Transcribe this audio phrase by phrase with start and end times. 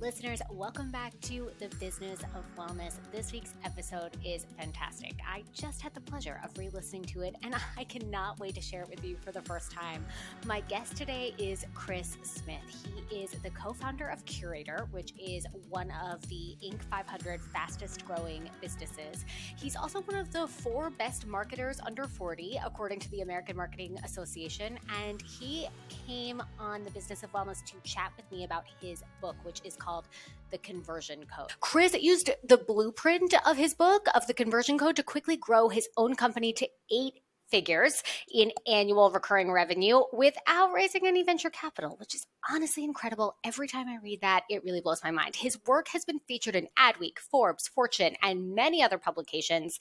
[0.00, 2.94] Listeners, welcome back to the business of wellness.
[3.12, 5.12] This week's episode is fantastic.
[5.28, 8.62] I just had the pleasure of re listening to it, and I cannot wait to
[8.62, 10.06] share it with you for the first time.
[10.46, 12.88] My guest today is Chris Smith.
[13.10, 16.82] He is the co founder of Curaytor, which is one of the Inc.
[16.84, 19.26] 500 fastest growing businesses.
[19.58, 23.98] He's also one of the four best marketers under 40, according to the American Marketing
[24.02, 24.78] Association.
[25.04, 25.68] And he
[26.06, 29.76] came on the business of wellness to chat with me about his book, which is
[29.76, 30.08] called called
[30.50, 31.52] the conversion code.
[31.60, 35.88] Chris used the blueprint of his book of the conversion code to quickly grow his
[35.96, 37.14] own company to eight
[37.50, 43.36] figures in annual recurring revenue without raising any venture capital, which is honestly incredible.
[43.44, 45.36] Every time I read that, it really blows my mind.
[45.36, 49.78] His work has been featured in Adweek, Forbes, Fortune, and many other publications.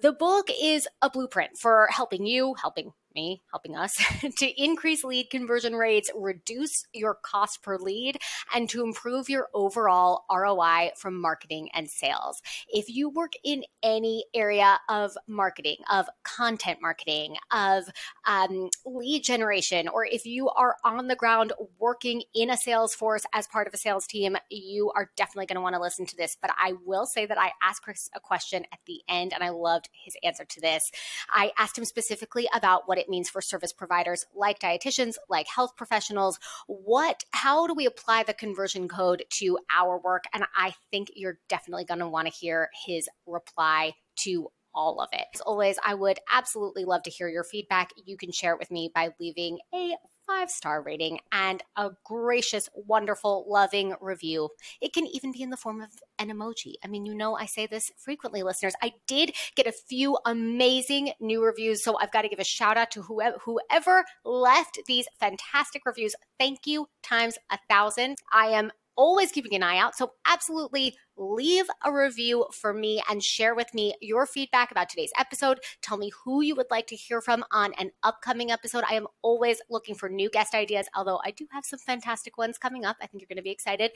[0.00, 3.94] The book is a blueprint for helping you, helping me, helping us,
[4.38, 8.18] to increase lead conversion rates, reduce your cost per lead,
[8.54, 12.40] and to improve your overall ROI from marketing and sales.
[12.68, 17.84] If you work in any area of marketing, of content marketing, of
[18.26, 23.24] um, lead generation, or if you are on the ground working in a sales force
[23.32, 26.16] as part of a sales team, you are definitely going to want to listen to
[26.16, 26.36] this.
[26.40, 29.50] But I will say that I asked Chris a question at the end, and I
[29.50, 30.90] loved his answer to this.
[31.30, 35.76] I asked him specifically about what it means for service providers like dietitians, like health
[35.76, 36.38] professionals.
[36.66, 40.24] What, how do we apply the conversion code to our work?
[40.32, 45.08] And I think you're definitely going to want to hear his reply to all of
[45.12, 45.26] it.
[45.34, 47.90] As always, I would absolutely love to hear your feedback.
[48.04, 49.94] You can share it with me by leaving a
[50.26, 54.48] five star rating and a gracious, wonderful, loving review.
[54.80, 56.74] It can even be in the form of an emoji.
[56.84, 58.74] I mean, you know, I say this frequently, listeners.
[58.82, 62.76] I did get a few amazing new reviews, so I've got to give a shout
[62.76, 66.14] out to whoever, whoever left these fantastic reviews.
[66.38, 68.18] Thank you times a thousand.
[68.32, 69.96] I am always keeping an eye out.
[69.96, 75.12] So, absolutely leave a review for me and share with me your feedback about today's
[75.18, 75.60] episode.
[75.80, 78.84] Tell me who you would like to hear from on an upcoming episode.
[78.88, 82.58] I am always looking for new guest ideas, although I do have some fantastic ones
[82.58, 82.96] coming up.
[83.00, 83.92] I think you're going to be excited.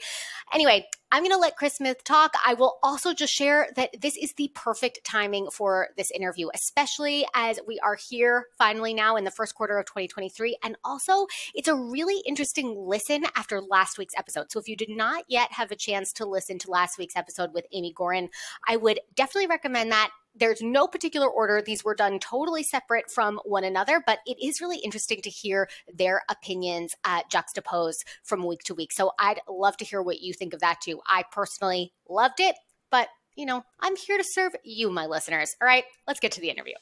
[0.53, 2.33] Anyway, I'm going to let Chris Smith talk.
[2.45, 7.25] I will also just share that this is the perfect timing for this interview, especially
[7.33, 10.57] as we are here finally now in the first quarter of 2023.
[10.63, 14.51] And also, it's a really interesting listen after last week's episode.
[14.51, 17.15] So if you did not yet have a chance to listen to last week's week's
[17.15, 18.27] episode with Amy Gorin.
[18.67, 20.11] I would definitely recommend that.
[20.35, 21.63] There's no particular order.
[21.65, 25.67] These were done totally separate from one another, but it is really interesting to hear
[25.91, 28.91] their opinions uh, juxtaposed from week to week.
[28.91, 30.99] So I'd love to hear what you think of that too.
[31.07, 32.55] I personally loved it,
[32.91, 35.55] but you know, I'm here to serve you, my listeners.
[35.61, 36.75] All right, let's get to the interview.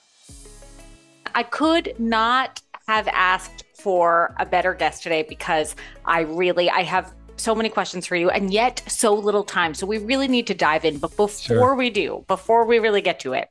[1.34, 5.76] I could not have asked for a better guest today because
[6.06, 9.74] I really I have so many questions for you and yet so little time.
[9.74, 10.98] So we really need to dive in.
[10.98, 11.76] But before sure.
[11.76, 13.50] we do, before we really get to it,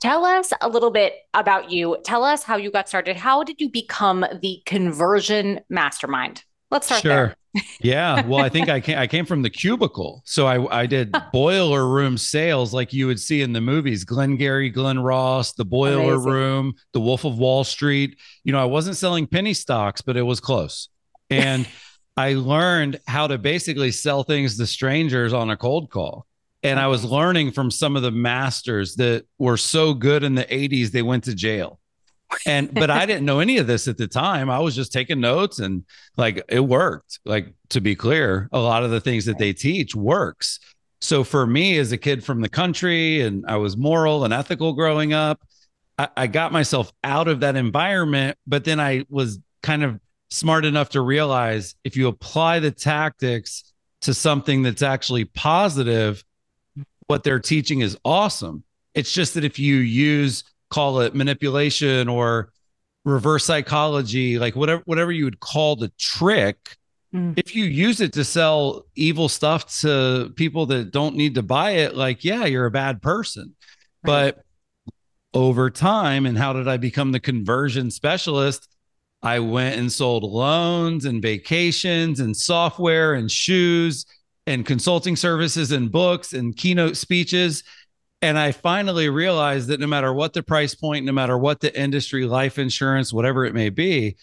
[0.00, 1.98] tell us a little bit about you.
[2.04, 3.16] Tell us how you got started.
[3.16, 6.44] How did you become the conversion mastermind?
[6.70, 7.10] Let's start sure.
[7.54, 7.64] there.
[7.80, 8.26] yeah.
[8.26, 10.22] Well, I think I came, I came from the cubicle.
[10.24, 14.70] So I, I did boiler room sales like you would see in the movies Glengarry,
[14.70, 16.32] Glen Ross, the boiler Amazing.
[16.32, 18.18] room, the Wolf of Wall Street.
[18.44, 20.88] You know, I wasn't selling penny stocks, but it was close.
[21.30, 21.66] And
[22.18, 26.26] I learned how to basically sell things to strangers on a cold call.
[26.64, 30.42] And I was learning from some of the masters that were so good in the
[30.42, 31.78] 80s, they went to jail.
[32.44, 34.50] And, but I didn't know any of this at the time.
[34.50, 35.84] I was just taking notes and
[36.16, 37.20] like it worked.
[37.24, 40.58] Like to be clear, a lot of the things that they teach works.
[41.00, 44.72] So for me, as a kid from the country, and I was moral and ethical
[44.72, 45.40] growing up,
[45.96, 48.36] I, I got myself out of that environment.
[48.44, 53.72] But then I was kind of smart enough to realize if you apply the tactics
[54.02, 56.22] to something that's actually positive,
[57.06, 58.62] what they're teaching is awesome.
[58.94, 62.52] It's just that if you use, call it manipulation or
[63.04, 66.76] reverse psychology, like whatever whatever you would call the trick,
[67.14, 67.36] mm.
[67.38, 71.72] if you use it to sell evil stuff to people that don't need to buy
[71.72, 73.54] it, like yeah, you're a bad person.
[74.04, 74.34] Right.
[74.34, 74.44] But
[75.34, 78.68] over time, and how did I become the conversion specialist?
[79.22, 84.06] I went and sold loans and vacations and software and shoes
[84.46, 87.64] and consulting services and books and keynote speeches.
[88.22, 91.78] And I finally realized that no matter what the price point, no matter what the
[91.78, 94.16] industry, life insurance, whatever it may be,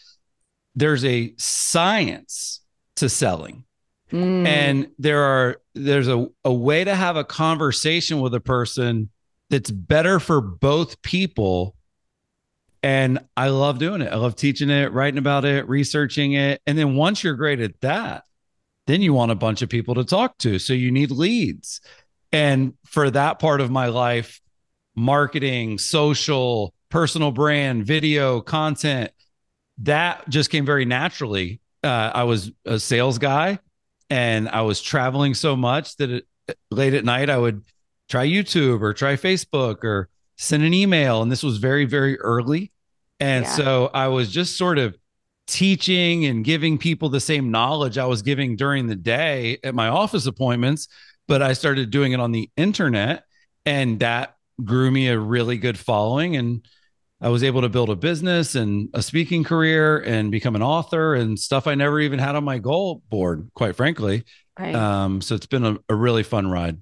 [0.75, 2.62] there's a science
[2.97, 3.63] to selling.
[4.12, 4.47] Mm.
[4.47, 9.09] And there are there's a, a way to have a conversation with a person
[9.50, 11.75] that's better for both people
[12.86, 14.14] and I love doing it.
[14.14, 16.62] I love teaching it, writing about it, researching it.
[16.68, 18.26] And then once you're great at that,
[18.86, 20.60] then you want a bunch of people to talk to.
[20.60, 21.82] So you need leads.
[22.32, 24.40] And for that part of my life,
[24.96, 29.10] marketing, social, personal brand, video, content,
[29.80, 31.62] that just came very naturally.
[31.84, 33.58] Uh, I was a sales guy
[34.12, 36.28] and I was traveling so much that it,
[36.70, 37.64] late at night I would
[38.10, 41.24] try YouTube or try Facebook or send an email.
[41.24, 42.72] And this was very, very early.
[43.20, 43.52] And yeah.
[43.52, 44.98] so I was just sort of
[45.48, 49.88] teaching and giving people the same knowledge I was giving during the day at my
[49.88, 50.88] office appointments,
[51.28, 53.24] but I started doing it on the internet
[53.66, 56.66] and that grew me a really good following and
[57.22, 61.16] I was able to build a business and a speaking career and become an author
[61.16, 64.26] and stuff I never even had on my goal board, quite frankly.
[64.60, 64.76] Right.
[64.76, 66.78] Um, so it's been a, a really fun ride.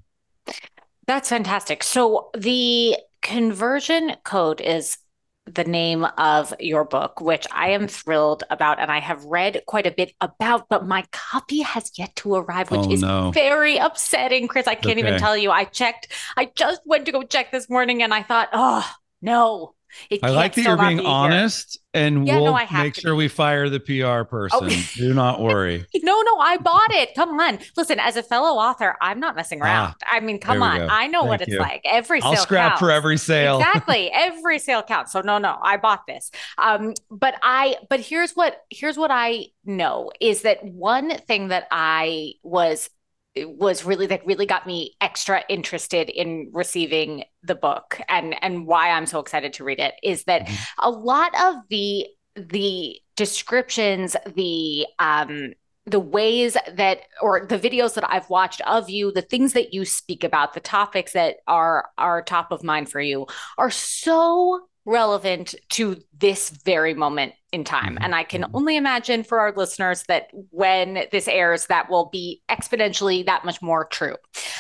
[1.06, 1.84] That's fantastic.
[1.84, 4.98] So the conversion code is
[5.46, 9.86] the name of your book, which I am thrilled about and I have read quite
[9.86, 13.32] a bit about, but my copy has yet to arrive, which oh, is no.
[13.32, 14.68] very upsetting, Chris.
[14.68, 15.08] I can't okay.
[15.08, 15.52] even tell you.
[15.52, 16.08] I checked,
[16.38, 18.90] I just went to go check this morning and I thought, oh,
[19.22, 19.74] no,
[20.22, 22.06] I like that you're being be honest, here.
[22.06, 23.18] and yeah, we'll no, make sure be.
[23.18, 24.60] we fire the PR person.
[24.62, 24.90] Oh.
[24.96, 25.86] Do not worry.
[25.96, 27.16] no, no, I bought it.
[27.16, 28.00] Come on, listen.
[28.00, 29.96] As a fellow author, I'm not messing ah, around.
[30.04, 30.80] Ah, I mean, come on.
[30.80, 30.88] Go.
[30.90, 31.60] I know Thank what it's you.
[31.60, 31.82] like.
[31.86, 32.80] Every I'll scrap counts.
[32.80, 33.58] for every sale.
[33.58, 35.12] exactly, every sale counts.
[35.12, 36.32] So no, no, I bought this.
[36.58, 41.68] Um, but I, but here's what here's what I know is that one thing that
[41.72, 42.90] I was
[43.36, 48.92] was really that really got me extra interested in receiving the book and and why
[48.92, 50.64] I'm so excited to read it is that mm-hmm.
[50.80, 55.54] a lot of the the descriptions the um
[55.86, 59.84] the ways that or the videos that I've watched of you the things that you
[59.84, 63.28] speak about the topics that are are top of mind for you
[63.58, 67.96] are so relevant to this very moment in time.
[67.96, 68.04] Mm-hmm.
[68.04, 68.56] And I can mm-hmm.
[68.56, 73.62] only imagine for our listeners that when this airs, that will be exponentially that much
[73.62, 74.16] more true.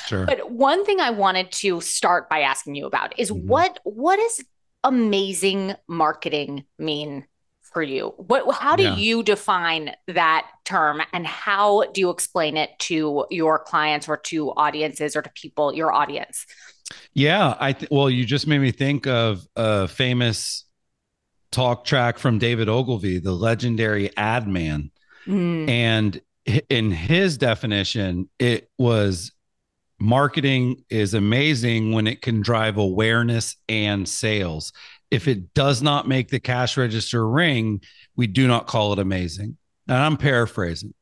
[0.06, 0.26] Sure.
[0.26, 3.48] But one thing I wanted to start by asking you about is mm-hmm.
[3.48, 4.46] what what does
[4.84, 7.26] amazing marketing mean
[7.62, 8.14] for you?
[8.18, 8.96] What how do yeah.
[8.96, 14.52] you define that term and how do you explain it to your clients or to
[14.52, 16.46] audiences or to people, your audience?
[17.14, 20.66] Yeah, I th- well, you just made me think of a famous
[21.54, 24.92] talk track from David Ogilvy, the legendary ad man.
[25.26, 25.70] Mm.
[25.70, 26.22] And
[26.70, 29.32] in his definition, it was
[30.00, 34.74] marketing is amazing when it can drive awareness and sales.
[35.12, 37.82] If it does not make the cash register ring,
[38.16, 39.58] we do not call it amazing.
[39.88, 40.94] And I'm paraphrasing,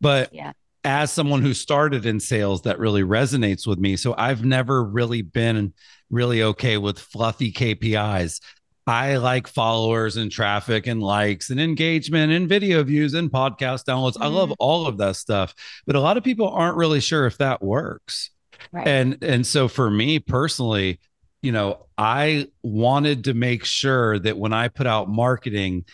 [0.00, 0.52] but yeah
[0.84, 5.22] as someone who started in sales that really resonates with me so i've never really
[5.22, 5.72] been
[6.08, 8.40] really okay with fluffy kpis
[8.90, 14.14] i like followers and traffic and likes and engagement and video views and podcast downloads
[14.14, 14.24] mm-hmm.
[14.24, 14.64] i love mm-hmm.
[14.64, 15.54] all of that stuff
[15.86, 18.30] but a lot of people aren't really sure if that works
[18.72, 18.86] right.
[18.86, 20.98] and and so for me personally
[21.42, 25.84] you know i wanted to make sure that when i put out marketing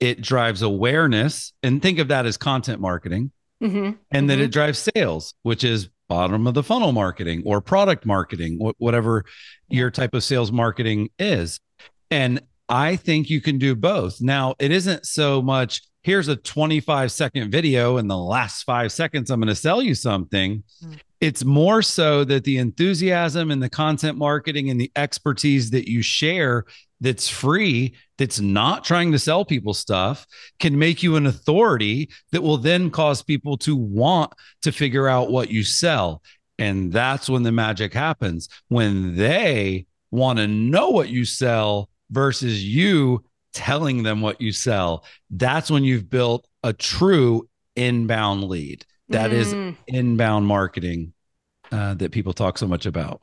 [0.00, 3.30] it drives awareness and think of that as content marketing
[3.64, 3.76] Mm-hmm.
[3.76, 4.26] And mm-hmm.
[4.26, 8.80] then it drives sales, which is bottom of the funnel marketing or product marketing, wh-
[8.80, 9.24] whatever
[9.68, 11.60] your type of sales marketing is.
[12.14, 14.20] And I think you can do both.
[14.20, 19.30] Now, it isn't so much here's a 25 second video in the last five seconds,
[19.30, 20.62] I'm going to sell you something.
[20.84, 21.00] Mm.
[21.20, 26.02] It's more so that the enthusiasm and the content marketing and the expertise that you
[26.02, 26.66] share
[27.00, 30.26] that's free, that's not trying to sell people stuff,
[30.60, 34.30] can make you an authority that will then cause people to want
[34.62, 36.22] to figure out what you sell.
[36.58, 42.64] And that's when the magic happens when they want to know what you sell versus
[42.64, 45.04] you telling them what you sell.
[45.30, 48.84] That's when you've built a true inbound lead.
[49.08, 49.34] That mm.
[49.34, 51.12] is inbound marketing
[51.70, 53.20] uh, that people talk so much about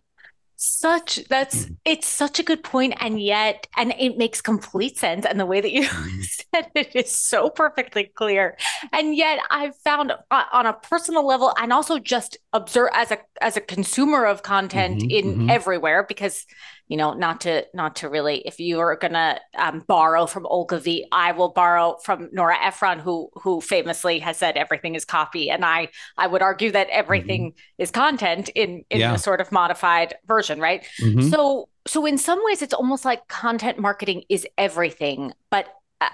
[0.64, 1.76] such that's mm.
[1.86, 5.60] it's such a good point and yet and it makes complete sense and the way
[5.60, 6.24] that you mm.
[6.24, 8.56] said it is so perfectly clear
[8.94, 13.18] and yet i've found uh, on a personal level and also just observe as a
[13.42, 15.50] as a consumer of content mm-hmm, in mm-hmm.
[15.50, 16.46] everywhere because
[16.88, 18.40] you know, not to not to really.
[18.40, 23.30] If you are gonna um, borrow from Ogilvy, I will borrow from Nora Ephron, who
[23.36, 27.82] who famously has said everything is copy, and I I would argue that everything mm-hmm.
[27.82, 29.14] is content in in yeah.
[29.14, 30.86] a sort of modified version, right?
[31.02, 31.30] Mm-hmm.
[31.30, 35.68] So so in some ways, it's almost like content marketing is everything, but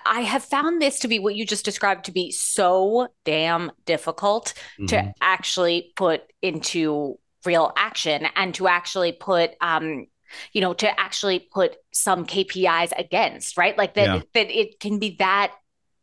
[0.06, 4.54] I have found this to be what you just described to be so damn difficult
[4.78, 4.88] mm-hmm.
[4.88, 10.08] to actually put into real action and to actually put um,
[10.54, 13.78] you know, to actually put some KPIs against, right?
[13.78, 14.22] Like that, yeah.
[14.34, 15.54] that it can be that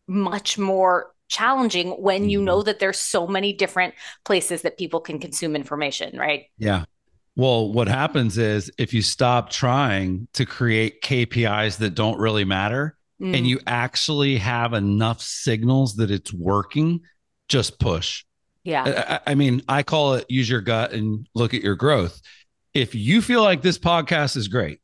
[0.06, 2.44] much more challenging when you Mhm.
[2.44, 6.46] know that there's so many different places that people can consume information, right?
[6.58, 6.84] Yeah.
[7.36, 12.96] Well, what happens is if you stop trying to create KPIs that don't really matter
[13.20, 17.00] Mm, and you actually have enough signals that it's working,
[17.48, 18.24] just push.
[18.64, 19.20] yeah.
[19.26, 22.20] I, I mean, I call it use your gut and look at your growth.
[22.74, 24.80] If you feel like this podcast is great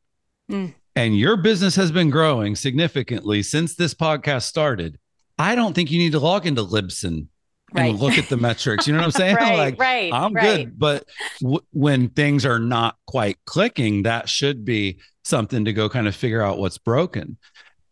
[0.49, 0.73] Mm.
[0.95, 4.97] and your business has been growing significantly since this podcast started,
[5.37, 7.27] I don't think you need to log into Libsyn
[7.73, 7.91] Right.
[7.91, 8.85] and look at the metrics.
[8.87, 9.35] You know what I'm saying?
[9.35, 10.11] right, like, right.
[10.13, 10.65] I'm right.
[10.65, 10.77] good.
[10.79, 11.05] But
[11.41, 16.15] w- when things are not quite clicking, that should be something to go kind of
[16.15, 17.37] figure out what's broken.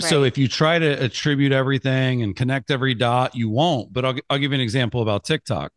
[0.02, 3.92] So if you try to attribute everything and connect every dot, you won't.
[3.92, 5.72] But I'll, I'll give you an example about TikTok.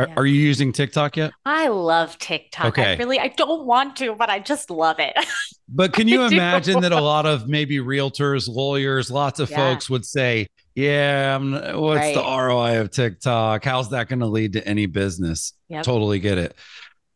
[0.00, 0.14] Are, Yeah.
[0.16, 1.32] are you using TikTok yet?
[1.44, 2.64] I love TikTok.
[2.64, 2.96] I Okay.
[2.96, 5.14] really, I don't want to, but I just love it.
[5.72, 9.56] But can you I imagine that a lot of maybe realtors, lawyers, lots of Yeah.
[9.56, 13.64] folks would say, "Yeah, I'm, what's the ROI of TikTok?
[13.64, 15.84] How's that going to lead to any business?" Yep.
[15.84, 16.56] Totally get it.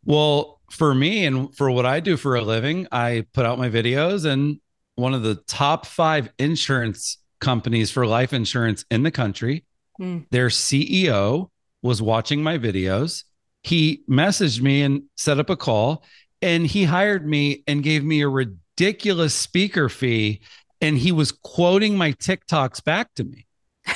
[0.05, 3.69] Well, for me and for what I do for a living, I put out my
[3.71, 4.61] videos, and
[4.95, 9.65] one of the top five insurance companies for life insurance in the country,
[10.01, 10.27] Mm.
[10.31, 11.51] their CEO
[11.85, 13.25] was watching my videos.
[13.63, 16.03] He messaged me and set up a call,
[16.41, 20.41] and he hired me and gave me a ridiculous speaker fee.
[20.81, 23.47] And he was quoting my TikToks back to me.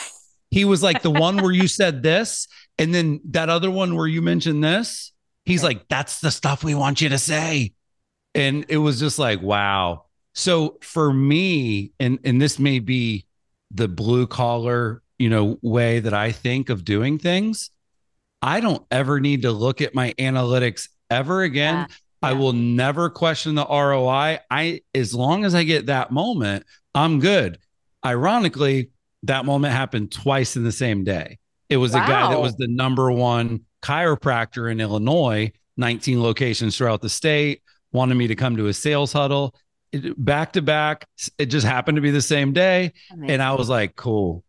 [0.51, 4.07] He was like, the one where you said this, and then that other one where
[4.07, 5.13] you mentioned this.
[5.45, 7.75] He's like, that's the stuff we want you to say.
[8.35, 10.07] And it was just like, wow.
[10.35, 13.27] So for me, and and this may be
[13.71, 17.71] the blue collar, you know, way that I think of doing things.
[18.43, 21.75] I don't ever need to look at my analytics ever again.
[21.75, 21.87] Yeah,
[22.23, 24.39] I will never question the ROI.
[24.51, 26.65] I as long as I get that moment,
[26.95, 27.59] I'm good.
[28.05, 28.91] Ironically,
[29.25, 31.39] that moment happened twice in the same day.
[31.69, 37.01] It was a guy that was the number one chiropractor in Illinois, 19 locations throughout
[37.03, 39.55] the state, wanted me to come to a sales huddle.
[39.93, 41.07] It- back to back,
[41.39, 42.93] it just happened to be the same day.
[43.31, 44.45] And I was like, cool.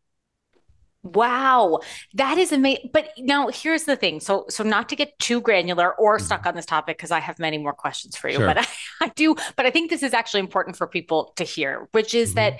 [1.03, 1.79] Wow,
[2.15, 2.89] that is amazing.
[2.91, 4.19] But now here's the thing.
[4.19, 7.39] So, so not to get too granular or stuck on this topic, because I have
[7.39, 8.47] many more questions for you, Mm-hmm.
[8.47, 8.53] Sure.
[8.53, 8.67] but
[9.01, 12.13] I, I do, but I think this is actually important for people to hear, which
[12.13, 12.35] is Mhm.
[12.35, 12.59] that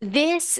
[0.00, 0.58] this,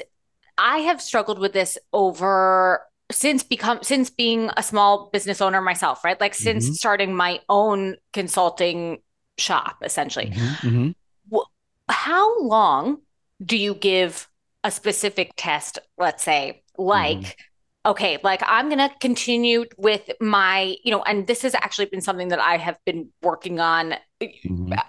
[0.58, 6.04] I have struggled with this over since become since being a small business owner myself,
[6.04, 6.20] right?
[6.20, 6.74] Like since Mhm.
[6.74, 8.98] starting my own consulting
[9.38, 10.30] shop, essentially.
[10.34, 10.94] Mhm, mhm.
[11.88, 12.98] how long
[13.42, 14.28] do you give
[14.62, 17.36] a specific test, let's say, like,
[17.86, 22.00] okay, like I'm going to continue with my, you know, and this has actually been
[22.00, 23.96] something that I have been working on
[24.44, 24.82] Mhm.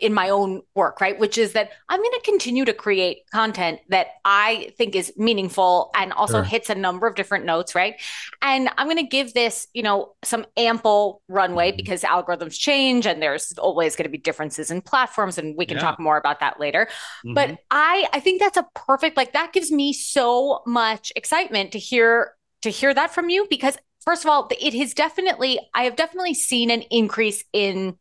[0.00, 1.18] In my own work, right?
[1.18, 5.90] Which is that I'm going to continue to create content that I think is meaningful
[5.96, 6.42] and also Sure.
[6.42, 7.94] hits a number of different notes, right?
[8.42, 11.76] And I'm going to give this, you know, some ample runway Mhm.
[11.76, 15.78] because algorithms change and there's always going to be differences in platforms and we can
[15.78, 15.82] Yeah.
[15.82, 16.88] talk more about that later.
[17.26, 17.34] Mhm.
[17.34, 21.78] But I I think that's a perfect like that gives me so much excitement to
[21.78, 25.96] hear to hear that from you because first of all, it has definitely I have
[25.96, 27.96] definitely seen an increase in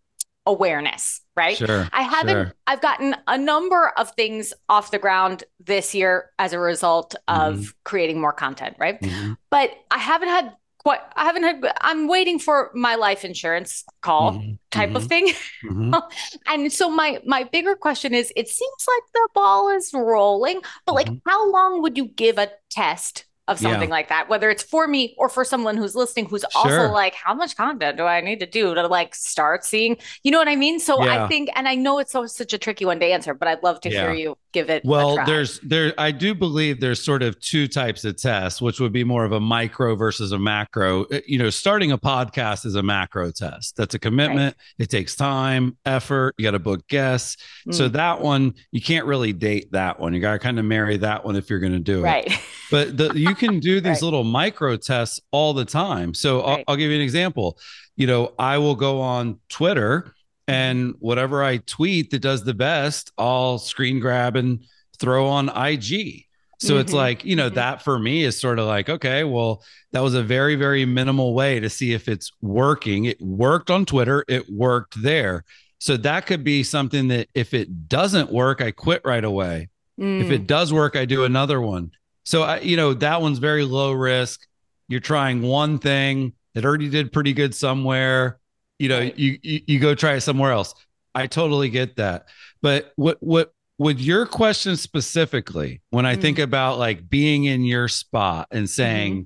[0.49, 1.59] awareness, right?
[1.59, 1.91] Sure.
[1.93, 2.53] I haven't sure.
[2.67, 7.51] I've gotten a number of things off the ground this year as a result of
[7.57, 7.69] Mm-hmm.
[7.83, 8.99] creating more content, right?
[9.01, 13.85] Mhm, But I haven't had quite I haven't had I'm waiting for my life insurance
[14.01, 15.31] call mhm, type of mhm, thing.
[15.63, 15.99] mhm.
[16.47, 20.95] And so my my bigger question is it seems like the ball is rolling, but
[20.95, 21.21] like Mhm.
[21.25, 23.71] how long would you give a test of Yeah.
[23.71, 26.89] something like that, whether it's for me or for someone who's listening who's also Sure.
[26.89, 29.97] like, how much content do I need to do to like start seeing?
[30.23, 30.79] You know what I mean?
[30.79, 33.49] So I think, and I know it's so such a tricky one to answer, but
[33.49, 37.01] I'd love to hear you give it a Well, there's there I do believe there's
[37.03, 40.39] sort of two types of tests, which would be more of a micro versus a
[40.39, 41.05] macro.
[41.05, 43.75] Uh, You know, starting a podcast is a macro test.
[43.77, 44.55] That's a commitment.
[44.77, 46.35] It takes time, effort.
[46.37, 47.37] You got to book guests.
[47.71, 50.13] So Mm, that one you can't really date that one.
[50.13, 52.03] You got to kind of marry that one if you're going to do it.
[52.03, 52.39] right.
[52.71, 54.01] But the, you can do these Right.
[54.03, 56.13] little micro tests all the time.
[56.13, 57.57] So I'll, I'll give you an example.
[57.95, 60.13] You know, I will go on Twitter
[60.49, 64.63] and whatever I tweet that does the best, I'll screen grab and
[64.99, 66.25] throw on IG.
[66.61, 66.95] So it's Mhm.
[66.95, 67.53] like, you know, Mhm.
[67.55, 69.63] that for me is sort of like, okay, well,
[69.93, 73.05] that was a very, very minimal way to see if it's working.
[73.05, 75.45] It worked on Twitter, it worked there.
[75.79, 80.27] So that could be something that if it doesn't work, I quit right away if
[80.27, 81.91] Mm, it does work i do another one
[82.23, 84.47] so i you know that one's very low risk
[84.87, 88.39] you're trying one thing that already did pretty good somewhere
[88.79, 89.17] you know Right.
[89.17, 90.73] you, you you go try it somewhere else
[91.13, 92.27] i totally get that
[92.61, 96.21] but what what with your question specifically, when I mm.
[96.21, 99.23] think about like being in your spot and saying, mm-hmm.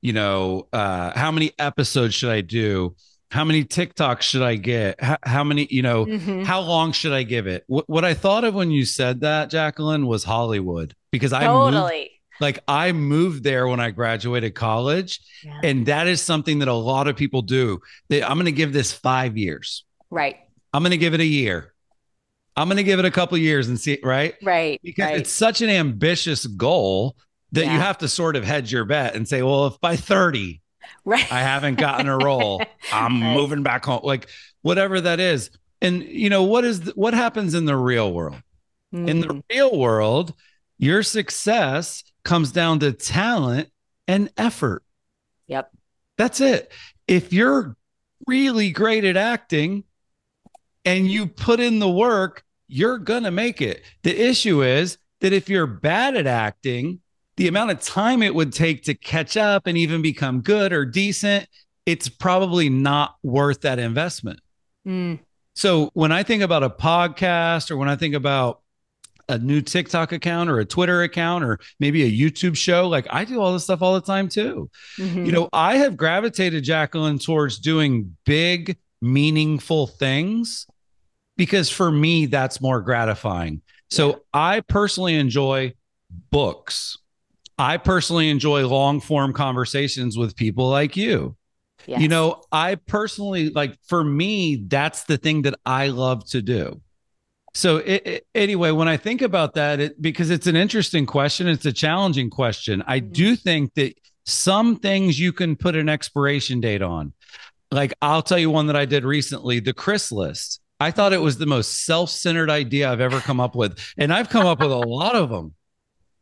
[0.00, 2.94] you know, uh, how many episodes should I do?
[3.32, 5.02] How many TikToks should I get?
[5.02, 6.44] How, how many, you know, mm-hmm.
[6.44, 7.64] how long should I give it?
[7.66, 11.98] What, what I thought of when you said that, Jacqueline, was Hollywood because I totally.
[11.98, 15.60] Moved, like I moved there when I graduated college, yeah.
[15.62, 17.80] and that is something that a lot of people do.
[18.08, 19.84] That I'm going to give this five years.
[20.10, 20.36] Right.
[20.72, 21.72] I'm going to give it a year.
[22.56, 24.34] I'm going to give it a couple years and see, right?
[24.42, 24.80] Right.
[24.82, 25.18] Because right.
[25.18, 27.16] it's such an ambitious goal
[27.52, 27.74] that yeah.
[27.74, 30.60] you have to sort of hedge your bet and say, well, if by 30,
[31.04, 31.32] right.
[31.32, 32.62] I haven't gotten a role,
[32.92, 33.34] I'm right.
[33.34, 34.28] moving back home, like
[34.62, 35.50] whatever that is.
[35.82, 38.42] And you know what is the, what happens in the real world?
[38.94, 39.08] Mm.
[39.08, 39.42] In the mm.
[39.50, 40.32] real world,
[40.78, 43.70] your success comes down to talent
[44.08, 44.82] and effort.
[45.46, 45.70] Yep.
[46.18, 46.72] That's it.
[47.06, 47.76] If you're
[48.26, 49.84] really great at acting
[50.84, 53.82] and you put in the work, you're going to make it.
[54.02, 57.00] The issue is that if you're bad at acting,
[57.36, 60.84] the amount of time it would take to catch up and even become good or
[60.84, 61.48] decent,
[61.86, 64.40] it's probably not worth that investment.
[64.84, 65.20] Mm.
[65.54, 68.62] So when I think about a podcast or when I think about
[69.28, 73.24] a new TikTok account or a Twitter account or maybe a YouTube show, like I
[73.24, 74.70] do all this stuff all the time too.
[74.98, 75.26] Mm-hmm.
[75.26, 80.66] You know, I have gravitated Jacqueline towards doing big, meaningful things
[81.36, 83.62] because for me, that's more gratifying.
[83.90, 84.14] So yeah.
[84.34, 85.74] I personally enjoy
[86.30, 86.98] books.
[87.58, 91.36] I personally enjoy long form conversations with people like you.
[91.86, 92.00] Yes.
[92.00, 96.80] You know, I personally like for me, that's the thing that I love to do.
[97.56, 101.48] So it, it, anyway, when I think about that, it, because it's an interesting question,
[101.48, 102.84] it's a challenging question.
[102.86, 103.12] I mm-hmm.
[103.12, 103.94] do think that
[104.26, 107.14] some things you can put an expiration date on.
[107.70, 110.60] Like I'll tell you one that I did recently, the Chris list.
[110.80, 113.78] I thought it was the most self-centered idea I've ever come up with.
[113.96, 115.54] And I've come up with a lot of them.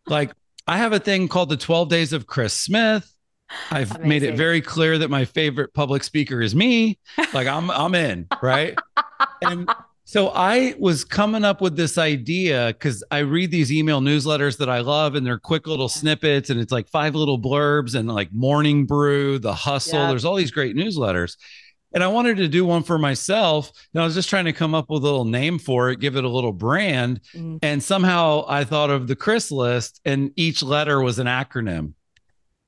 [0.06, 0.32] Like
[0.68, 3.12] I have a thing called the 12 days of Chris Smith.
[3.72, 4.08] I've Amazing.
[4.08, 7.00] made it very clear that my favorite public speaker is me.
[7.32, 8.78] Like I'm I'm in, right?
[9.42, 9.68] and
[10.04, 14.68] so I was coming up with this idea because I read these email newsletters that
[14.68, 18.32] I love, and they're quick little snippets, and it's like five little blurbs, and like
[18.32, 20.00] Morning Brew, The Hustle.
[20.00, 20.08] Yep.
[20.10, 21.36] There's all these great newsletters.
[21.94, 23.70] And I wanted to do one for myself.
[23.94, 26.16] And I was just trying to come up with a little name for it, give
[26.16, 27.20] it a little brand.
[27.32, 27.60] Mm.
[27.62, 31.94] And somehow I thought of the Chris list, and each letter was an acronym.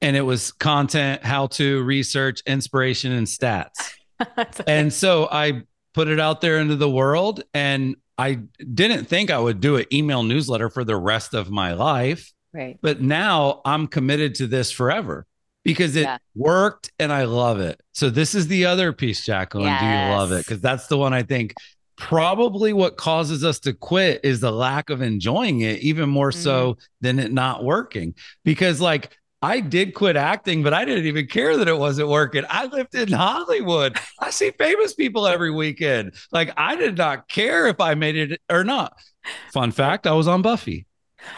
[0.00, 3.94] And it was content, how to, research, inspiration, and stats.
[4.66, 5.62] and so I
[5.96, 7.42] put it out there into the world.
[7.54, 8.40] And I
[8.74, 12.34] didn't think I would do an email newsletter for the rest of my life.
[12.52, 12.78] Right.
[12.82, 15.26] But now I'm committed to this forever
[15.64, 16.18] because it yeah.
[16.34, 17.80] worked and I love it.
[17.92, 19.68] So this is the other piece, Jacqueline.
[19.68, 19.80] Yes.
[19.80, 20.44] Do you love it?
[20.44, 21.54] Because that's the one I think
[21.96, 26.42] probably what causes us to quit is the lack of enjoying it, even more mm-hmm.
[26.42, 28.14] so than it not working.
[28.44, 32.44] Because like I did quit acting, but I didn't even care that it wasn't working.
[32.48, 33.98] I lived in Hollywood.
[34.18, 36.14] I see famous people every weekend.
[36.32, 38.94] Like I did not care if I made it or not.
[39.52, 40.86] Fun fact, I was on Buffy.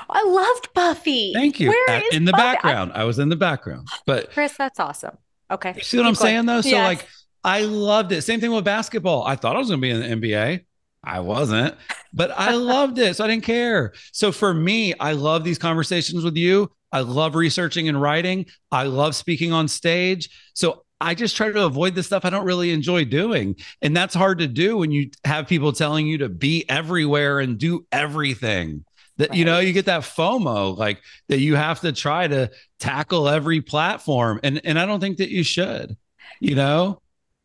[0.09, 1.33] I loved Buffy.
[1.33, 1.71] Thank you.
[1.71, 2.43] Where in the Buffy?
[2.43, 2.93] background.
[2.95, 3.89] I, I, was in the background.
[4.07, 5.17] But Chris, that's awesome.
[5.51, 5.73] Okay.
[5.77, 6.27] You see what Keep I'm going.
[6.27, 6.61] saying though?
[6.61, 6.87] So yes.
[6.87, 7.09] like
[7.43, 8.23] I loved it.
[8.23, 9.25] Same thing with basketball.
[9.25, 10.65] I thought I was gonna be in the NBA.
[11.03, 11.75] I wasn't,
[12.13, 13.17] but I loved it.
[13.17, 13.93] So I didn't care.
[14.13, 16.71] So for me, I love these conversations with you.
[16.93, 18.47] I love researching and writing.
[18.73, 20.31] I love speaking on stage.
[20.55, 23.57] So I just try to avoid the stuff I don't really enjoy doing.
[23.83, 27.59] And that's hard to do when you have people telling you to be everywhere and
[27.59, 28.85] do everything
[29.19, 29.39] that right.
[29.39, 33.61] you know you get that fomo like that you have to try to tackle every
[33.61, 35.97] platform and and i don't think that you should
[36.41, 37.01] you know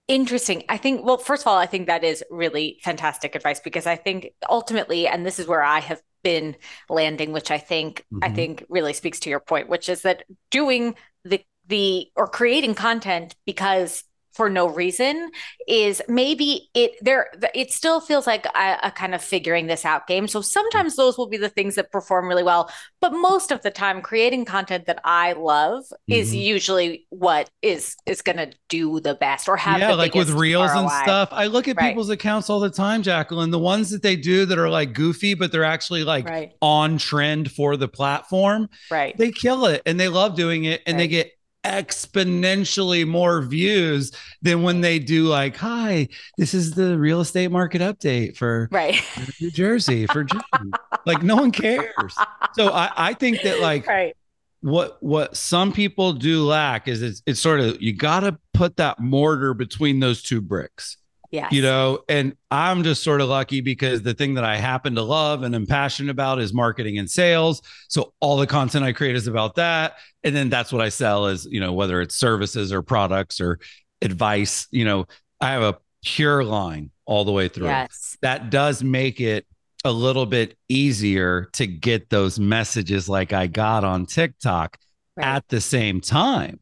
[0.07, 3.87] interesting i think well first of all i think that is really fantastic advice because
[3.87, 6.55] i think ultimately and this is where i have been
[6.89, 8.19] landing which i think mm-hmm.
[8.23, 12.75] i think really speaks to your point which is that doing the the or creating
[12.75, 15.29] content because for no reason
[15.67, 20.07] is maybe it there it still feels like a, a, kind of figuring this out
[20.07, 23.61] game so sometimes those will be the things that perform really well but most of
[23.61, 26.13] the time creating content that i love mm-hmm.
[26.13, 30.31] is usually what is is going to do the best or have yeah like with
[30.31, 30.79] reels ROI.
[30.79, 31.89] and stuff i look at right.
[31.89, 35.33] people's accounts all the time jacqueline the ones that they do that are like goofy
[35.33, 36.53] but they're actually like right.
[36.61, 40.95] on trend for the platform right they kill it and they love doing it and
[40.95, 41.03] right.
[41.03, 41.31] they get
[41.63, 47.81] exponentially more views than when they do like hi this is the real estate market
[47.81, 49.01] update for right.
[49.39, 50.41] new jersey for June.
[51.05, 52.15] like no one cares.
[52.53, 54.15] So i i think that like right.
[54.61, 58.75] what what some people do lack is it's, it's sort of you got to put
[58.77, 60.97] that mortar between those two bricks
[61.33, 61.51] Yes.
[61.51, 65.01] You know, and I'm just sort of lucky because the thing that I happen to
[65.01, 67.63] love and am passionate about is marketing and sales.
[67.87, 69.95] So all the content I create is about that.
[70.23, 73.57] And then that's what I sell is, you know, whether it's services or products or
[74.03, 75.07] advice, you know,
[75.41, 77.65] I have a pure line all the way through.
[77.65, 78.15] Yes.
[78.21, 79.47] That does make it
[79.83, 84.77] a little bit easier to get those messages like I got on TikTok
[85.17, 85.25] right.
[85.25, 86.59] at the same time.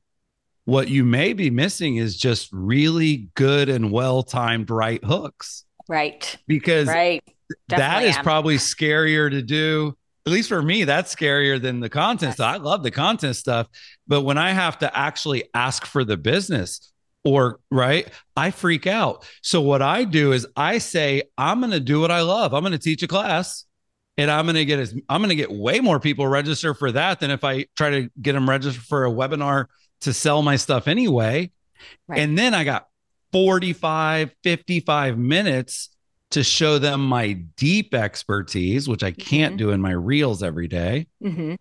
[0.66, 5.66] What you may be missing is just really good and well timed right hooks.
[5.90, 6.38] Right.
[6.48, 7.24] Because right.
[7.70, 8.24] that is am.
[8.24, 9.98] probably scarier to do.
[10.26, 12.36] At least for me, that's scarier than the content yes.
[12.36, 12.56] stuff.
[12.56, 13.68] I love the content stuff.
[14.08, 16.92] But when I have to actually ask for the business,
[17.24, 19.26] or right, I freak out.
[19.42, 22.54] So what I do is I say, I'm going to do what I love.
[22.54, 23.66] I'm going to teach a class
[24.18, 26.92] and I'm going to get as I'm going to get way more people register for
[26.92, 29.66] that than if I try to get them registered for a webinar
[30.02, 31.52] to sell my stuff anyway.
[32.08, 32.20] Right.
[32.20, 32.88] And then I got
[33.32, 35.90] 45, 55 minutes
[36.32, 39.58] to show them my deep expertise, which I can't mm-hmm.
[39.58, 41.08] do in my reels every day.
[41.24, 41.56] Mm-hmm.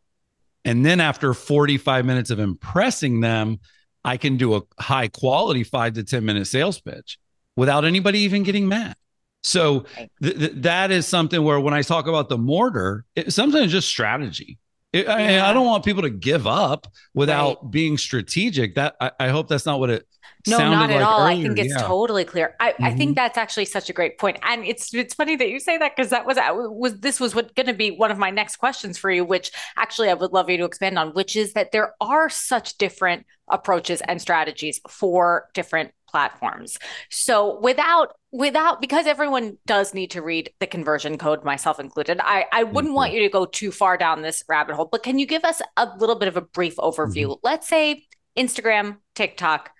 [0.64, 3.58] And then after 45 minutes of impressing them,
[4.04, 7.18] I can do a high quality five to 10 minute sales pitch
[7.56, 8.94] without anybody even getting mad.
[9.42, 9.86] So
[10.22, 13.88] th- th- that is something where when I talk about the mortar, it, sometimes just
[13.88, 14.58] strategy.
[14.92, 15.46] It, yeah.
[15.46, 17.70] I, I, don't want people to give up without right.
[17.70, 18.74] being strategic.
[18.74, 20.06] That I, I, hope that's not what it.
[20.46, 21.20] No, not at like all.
[21.20, 21.38] Earlier.
[21.38, 21.86] I think it's yeah.
[21.86, 22.56] totally clear.
[22.60, 22.84] I, mm-hmm.
[22.84, 23.14] I think mm-hmm.
[23.14, 26.10] that's actually such a great point, and it's it's funny that you say that because
[26.10, 26.38] that was
[26.70, 29.50] was this was what going to be one of my next questions for you, which
[29.76, 33.26] actually I would love you to expand on, which is that there are such different
[33.48, 36.78] approaches and strategies for different platforms.
[37.10, 42.46] So without without because everyone does need to read the conversion code myself included i
[42.52, 42.94] i wouldn't mm-hmm.
[42.94, 45.60] want you to go too far down this rabbit hole but can you give us
[45.76, 47.40] a little bit of a brief overview mm-hmm.
[47.42, 48.04] let's say
[48.38, 49.70] instagram tiktok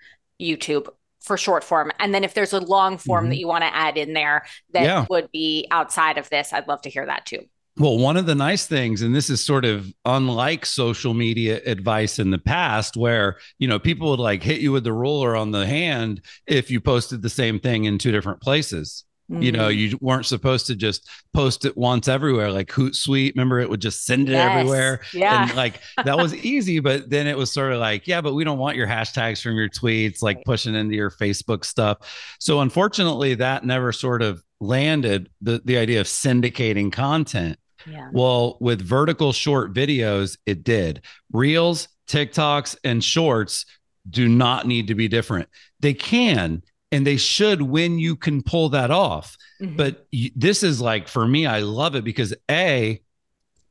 [0.41, 0.87] youtube
[1.19, 3.29] for short form and then if there's a long form mm-hmm.
[3.29, 5.05] that you want to add in there that yeah.
[5.09, 7.45] would be outside of this i'd love to hear that too
[7.77, 12.19] well, one of the nice things, and this is sort of unlike social media advice
[12.19, 15.51] in the past, where you know people would like hit you with the ruler on
[15.51, 19.05] the hand if you posted the same thing in two different places.
[19.31, 19.43] Mm-hmm.
[19.43, 23.31] You know, you weren't supposed to just post it once everywhere, like Hootsuite.
[23.33, 24.51] Remember, it would just send it yes.
[24.51, 25.01] everywhere.
[25.13, 25.43] Yeah.
[25.43, 28.43] And like that was easy, but then it was sort of like, yeah, but we
[28.43, 31.99] don't want your hashtags from your tweets, like pushing into your Facebook stuff.
[32.39, 37.57] So unfortunately, that never sort of landed the, the idea of syndicating content.
[37.87, 38.09] Yeah.
[38.11, 41.03] Well, with vertical short videos, it did.
[41.31, 43.65] Reels, TikToks, and shorts
[44.09, 45.47] do not need to be different.
[45.79, 49.37] They can and they should when you can pull that off.
[49.61, 49.77] Mm-hmm.
[49.77, 53.01] But this is like for me, I love it because A,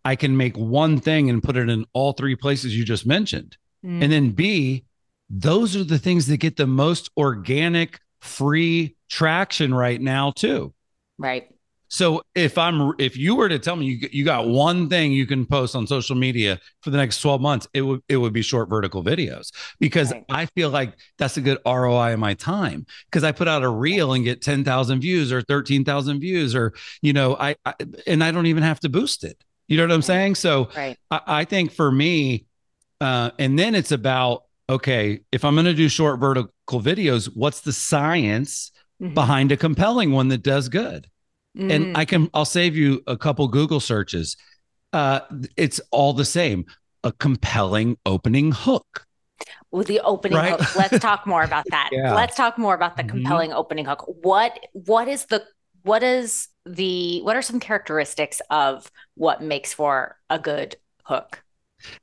[0.05, 3.57] I can make one thing and put it in all three places you just mentioned.
[3.85, 4.03] Mm-hmm.
[4.03, 4.85] And then B,
[5.29, 10.73] those are the things that get the most organic, free traction right now, too.
[11.19, 11.49] Right.
[11.91, 15.27] So if I'm if you were to tell me you, you got one thing you
[15.27, 18.43] can post on social media for the next 12 months, it would it would be
[18.43, 20.25] short vertical videos because right.
[20.31, 23.69] I feel like that's a good ROI of my time because I put out a
[23.69, 26.73] reel and get 10,000 views or 13,000 views or
[27.03, 27.75] you know I, I,
[28.07, 29.43] and I don't even have to boost it.
[29.67, 30.37] You know what I'm saying?
[30.37, 30.97] So right.
[31.11, 32.47] I, I think for me
[33.01, 37.63] uh, and then it's about okay, if I'm going to do short vertical videos, what's
[37.63, 38.71] the science
[39.03, 39.15] mm-hmm.
[39.15, 41.09] behind a compelling one that does good?
[41.57, 41.73] Mm.
[41.73, 44.37] And I can I'll save you a couple Google searches.
[44.93, 45.21] Uh,
[45.57, 46.65] it's all the same.
[47.05, 49.07] A compelling opening hook.
[49.71, 50.61] With the opening right?
[50.61, 50.77] hook.
[50.77, 51.91] Let's talk more about that.
[51.93, 52.15] yeah.
[52.15, 53.17] Let's talk more about the mm-hmm.
[53.17, 53.59] compelling mm-hmm.
[53.59, 54.05] opening hook.
[54.07, 55.45] What what is the
[55.83, 61.43] what is the what are some characteristics of what makes for a good hook?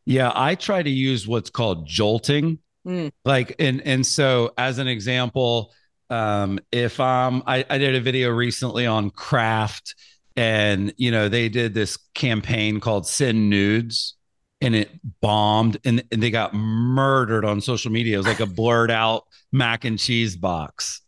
[0.05, 2.59] Yeah, I try to use what's called jolting.
[2.85, 3.11] Mm.
[3.25, 5.73] Like and and so as an example,
[6.09, 9.95] um, if um, I, I did a video recently on Kraft,
[10.35, 14.15] and you know they did this campaign called "Send Nudes,"
[14.61, 14.89] and it
[15.21, 18.15] bombed, and, and they got murdered on social media.
[18.15, 21.01] It was like a blurred out mac and cheese box,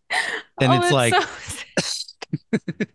[0.61, 1.13] and oh, it's like.
[1.13, 1.65] So-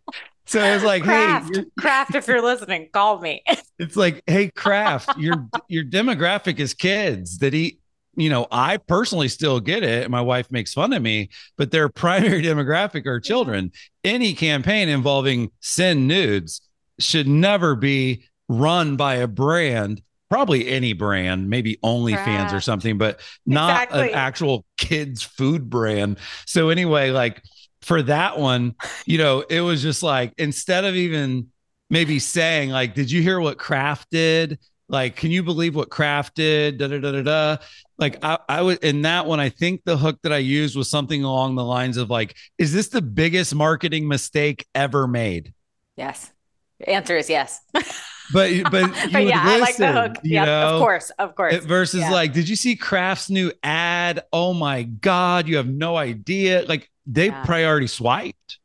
[0.47, 3.43] So it's like, Kraft, hey, Kraft, if you're listening, call me.
[3.79, 7.81] It's like, hey, Kraft, your your demographic is kids that eat
[8.17, 10.11] you know, I personally still get it.
[10.11, 13.73] My wife makes fun of me, but their primary demographic are children.
[14.03, 16.61] Any campaign involving send nudes
[16.99, 23.21] should never be run by a brand, probably any brand, maybe OnlyFans or something, but
[23.47, 24.09] not exactly.
[24.11, 26.19] an actual kids food brand.
[26.47, 27.43] So anyway, like
[27.83, 28.75] for that one,
[29.07, 31.49] you know, it was just like instead of even
[31.91, 36.35] maybe saying like, "Did you hear what Kraft did?" Like, can you believe what Kraft
[36.35, 36.79] did?
[36.79, 37.57] Da da da da da.
[37.99, 39.41] Like, I, I would in that one.
[39.41, 42.73] I think the hook that I used was something along the lines of like, "Is
[42.73, 45.55] this the biggest marketing mistake ever made?"
[45.97, 46.33] Yes.
[46.81, 47.61] The answer is yes.
[48.33, 50.17] But but, but yeah, listen, I like the hook.
[50.23, 51.57] Yeah, of course, of course.
[51.65, 52.11] Versus yeah.
[52.11, 54.23] like, did you see Kraft's new ad?
[54.33, 56.65] Oh my god, you have no idea.
[56.67, 57.45] Like they yeah.
[57.45, 58.59] priority swiped.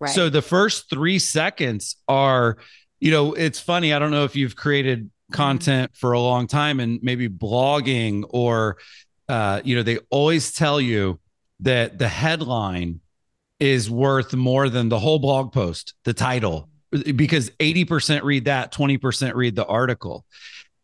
[0.00, 0.10] Right.
[0.10, 2.56] So the first three seconds are,
[3.00, 3.92] you know, it's funny.
[3.92, 8.78] I don't know if you've created content for a long time and maybe blogging or,
[9.28, 11.18] uh, you know, they always tell you
[11.60, 13.00] that the headline
[13.60, 19.34] is worth more than the whole blog post, the title, because 80% read that, 20%
[19.34, 20.24] read the article.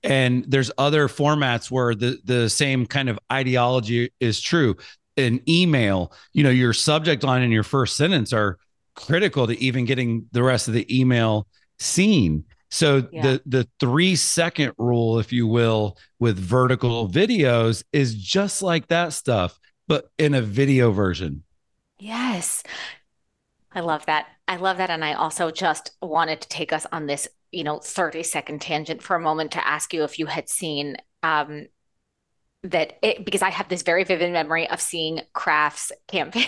[0.02, 4.76] And there's other formats where the the same kind of ideology is true.
[5.16, 8.58] An email, you know, your subject line and your first sentence are
[8.94, 11.48] critical to even getting the rest of the email
[11.80, 12.44] seen.
[12.70, 13.22] So yeah.
[13.22, 19.12] the the 3 second rule if you will with vertical videos is just like that
[19.12, 21.42] stuff but in a video version.
[21.98, 22.62] Yes.
[23.72, 24.26] I love that.
[24.46, 24.90] I love that.
[24.90, 29.02] And I also just wanted to take us on this, you know, 30 second tangent
[29.02, 31.66] for a moment to ask you if you had seen um,
[32.64, 36.44] that it, because I have this very vivid memory of seeing Kraft's campaign,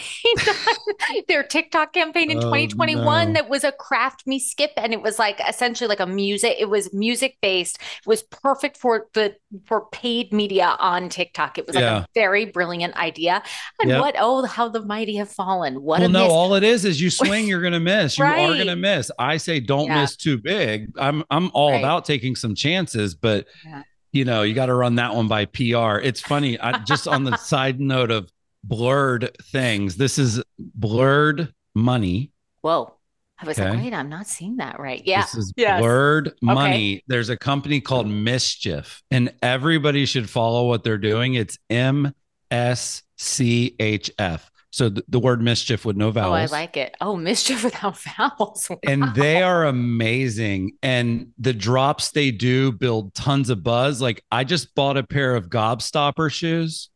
[1.28, 3.32] their TikTok campaign in oh, 2021 no.
[3.34, 6.56] that was a Kraft Me Skip, and it was like essentially like a music.
[6.58, 7.76] It was music based.
[7.76, 11.58] It was perfect for the for paid media on TikTok.
[11.58, 12.00] It was like yeah.
[12.00, 13.40] a very brilliant idea.
[13.80, 14.00] And yep.
[14.00, 14.16] what?
[14.18, 15.80] Oh, how the mighty have fallen!
[15.80, 16.00] What?
[16.00, 16.32] Well, no, miss.
[16.32, 18.18] all it is is you swing, you're gonna miss.
[18.18, 18.50] You right.
[18.50, 19.12] are gonna miss.
[19.16, 20.00] I say don't yeah.
[20.00, 20.90] miss too big.
[20.98, 21.78] I'm I'm all right.
[21.78, 23.46] about taking some chances, but.
[23.64, 25.98] Yeah you know, you got to run that one by PR.
[26.02, 26.58] It's funny.
[26.58, 28.30] I just on the side note of
[28.64, 29.96] blurred things.
[29.96, 32.32] This is blurred money.
[32.62, 32.94] Whoa.
[33.42, 33.70] I was okay.
[33.70, 35.02] like, wait, I'm not seeing that right.
[35.04, 35.22] Yeah.
[35.22, 35.80] This is yes.
[35.80, 36.96] blurred money.
[36.96, 37.04] Okay.
[37.06, 41.34] There's a company called Mischief, and everybody should follow what they're doing.
[41.34, 42.14] It's M
[42.50, 44.50] S C H F.
[44.72, 46.52] So the, the, word mischief with no vowels.
[46.52, 46.96] Oh, I like it.
[47.00, 48.68] Oh, mischief without vowels.
[48.70, 48.78] Wow.
[48.86, 50.72] And they are amazing.
[50.82, 54.00] And the drops they do build tons of buzz.
[54.00, 56.88] Like I just bought a pair of gobstopper shoes.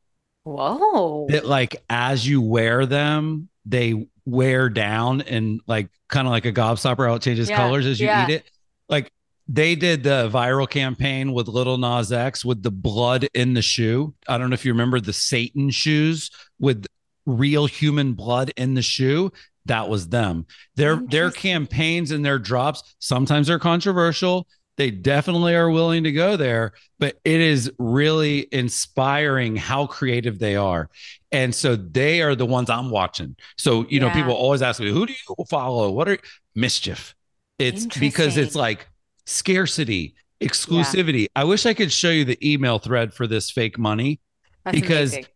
[0.45, 1.27] Whoa.
[1.31, 6.53] That like as you wear them, they wear down and like kind of like a
[6.53, 8.29] gobstopper how it changes yeah, colors as you yeah.
[8.29, 8.51] eat it.
[8.89, 9.11] Like
[9.49, 14.15] they did the viral campaign with Lil Nas X with the blood in the shoe.
[14.29, 16.87] I don't know if you remember the Satan shoes with
[17.27, 19.33] real human blood in the shoe
[19.67, 20.47] that was them.
[20.77, 24.47] Their their campaigns and their drops sometimes they're controversial.
[24.77, 26.73] They definitely are willing to go there
[27.05, 30.89] but it is really inspiring how creative they are.
[31.33, 33.37] And so they are the ones i'm watching.
[33.59, 34.09] So you yeah.
[34.09, 35.91] know people always ask me who do you follow?
[35.91, 36.19] What are
[36.55, 37.15] mischief.
[37.59, 38.89] It's because it's like
[39.27, 41.23] scarcity exclusivity.
[41.23, 41.29] Yeah.
[41.37, 44.21] i wish i could show you the email thread for this fake money
[44.65, 45.31] That's because amazing.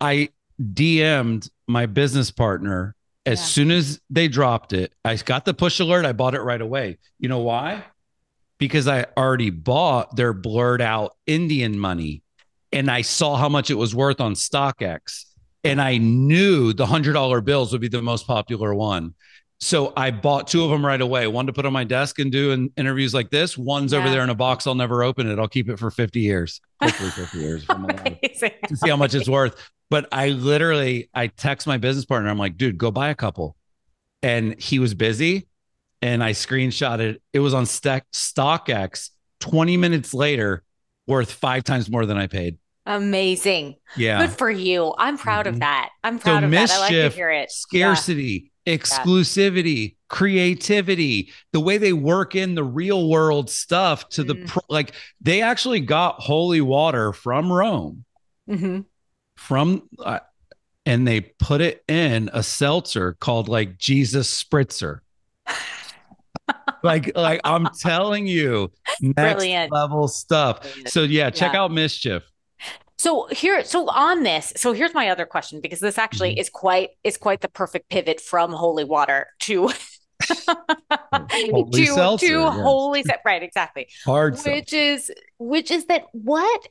[0.00, 0.28] i
[0.60, 2.94] DM'd my business partner
[3.26, 3.44] as yeah.
[3.44, 4.92] soon as they dropped it.
[5.04, 6.04] I got the push alert.
[6.04, 6.98] I bought it right away.
[7.18, 7.84] You know why?
[8.58, 12.22] Because I already bought their blurred out Indian money
[12.72, 15.24] and I saw how much it was worth on StockX.
[15.62, 19.14] And I knew the $100 bills would be the most popular one.
[19.62, 21.26] So I bought two of them right away.
[21.26, 23.58] One to put on my desk and do in interviews like this.
[23.58, 23.98] One's yeah.
[23.98, 24.66] over there in a box.
[24.66, 25.38] I'll never open it.
[25.38, 26.60] I'll keep it for 50 years.
[26.82, 29.54] Hopefully 50 years to see how much it's worth.
[29.90, 32.30] But I literally, I text my business partner.
[32.30, 33.56] I'm like, dude, go buy a couple.
[34.22, 35.46] And he was busy.
[36.00, 37.18] And I screenshotted.
[37.34, 39.10] It was on St- StockX.
[39.40, 40.62] 20 minutes later,
[41.06, 42.56] worth five times more than I paid.
[42.86, 43.76] Amazing.
[43.96, 44.26] Yeah.
[44.26, 44.94] Good for you.
[44.96, 45.54] I'm proud mm-hmm.
[45.54, 45.90] of that.
[46.02, 46.76] I'm proud so of mischief, that.
[46.76, 47.50] I like to hear it.
[47.50, 48.49] Scarcity.
[48.66, 54.40] Exclusivity, creativity, the way they work in the real world stuff to mm-hmm.
[54.42, 58.04] the pro- like they actually got holy water from Rome.
[58.48, 58.80] Mm-hmm
[59.40, 60.20] from uh,
[60.84, 65.00] and they put it in a seltzer called like Jesus Spritzer.
[66.82, 68.70] like like I'm telling you,
[69.00, 69.72] next Brilliant.
[69.72, 70.60] level stuff.
[70.60, 70.88] Brilliant.
[70.90, 71.62] So yeah, check yeah.
[71.62, 72.29] out Mischief.
[73.00, 76.40] So here, so on this, so here's my other question because this actually mm-hmm.
[76.40, 79.70] is quite is quite the perfect pivot from holy water to
[80.20, 82.60] to seltzer, to yes.
[82.60, 84.76] holy set right exactly hard which seltzer.
[84.76, 86.68] is which is that what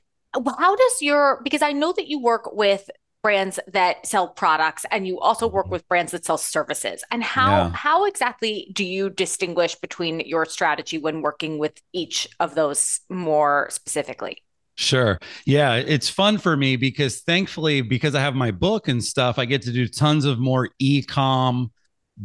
[0.60, 2.88] how does your because I know that you work with
[3.24, 5.74] brands that sell products and you also work mm-hmm.
[5.74, 7.70] with brands that sell services and how yeah.
[7.72, 13.68] how exactly do you distinguish between your strategy when working with each of those more
[13.72, 14.44] specifically
[14.80, 15.20] Sure.
[15.46, 19.44] Yeah, it's fun for me because thankfully, because I have my book and stuff, I
[19.44, 21.70] get to do tons of more e-com,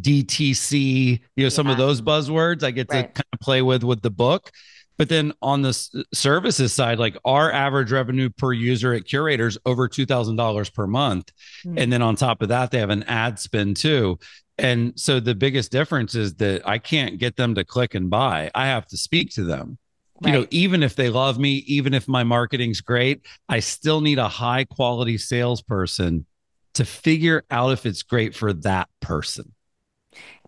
[0.01, 1.49] DTC, you know, yeah.
[1.49, 3.12] some of those buzzwords I get right.
[3.12, 4.53] to kind of play with with the book.
[4.97, 5.73] But then on the
[6.14, 10.87] services side, like our average revenue per user at Curaytor's over two thousand dollars per
[10.87, 11.33] month,
[11.67, 11.77] mm-hmm.
[11.77, 14.17] and then on top of that, they have an ad spend too.
[14.59, 18.53] And so the biggest difference is that I can't get them to click and buy.
[18.55, 19.77] I have to speak to them.
[20.20, 20.33] Right.
[20.33, 24.18] You know, even if they love me, even if my marketing's great, I still need
[24.18, 26.27] a high quality salesperson
[26.74, 29.53] to figure out if it's great for that person.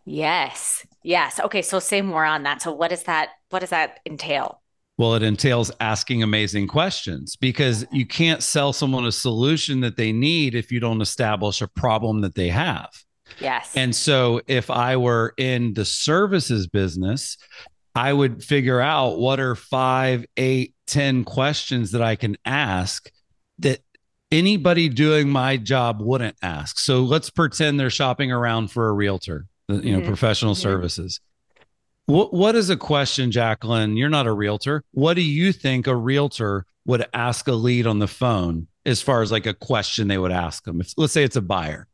[0.05, 0.87] Yes.
[1.03, 1.41] Yes.
[1.41, 1.63] Okay.
[1.63, 2.63] So say more on that.
[2.63, 4.63] So what does that what does that entail?
[4.99, 10.11] Well, it entails asking amazing questions because you can't sell someone a solution that they
[10.11, 12.89] need if you don't establish a problem that they have.
[13.39, 13.73] Yes.
[13.77, 17.37] And so if I were in the services business,
[17.97, 23.11] I would figure out what are five, eight, ten questions that I can ask
[23.59, 23.81] that
[24.31, 26.79] anybody doing my job wouldn't ask.
[26.79, 30.07] So let's pretend they're shopping around for a realtor you know, mm-hmm.
[30.07, 30.63] professional mm-hmm.
[30.63, 31.21] services.
[32.07, 33.97] What what is a question, Jacqueline?
[33.97, 34.85] You're not a realtor.
[34.93, 39.23] What do you think a realtor would ask a lead on the phone as far
[39.23, 40.81] as like a question they would ask them?
[40.81, 41.89] If, let's say it's a buyer.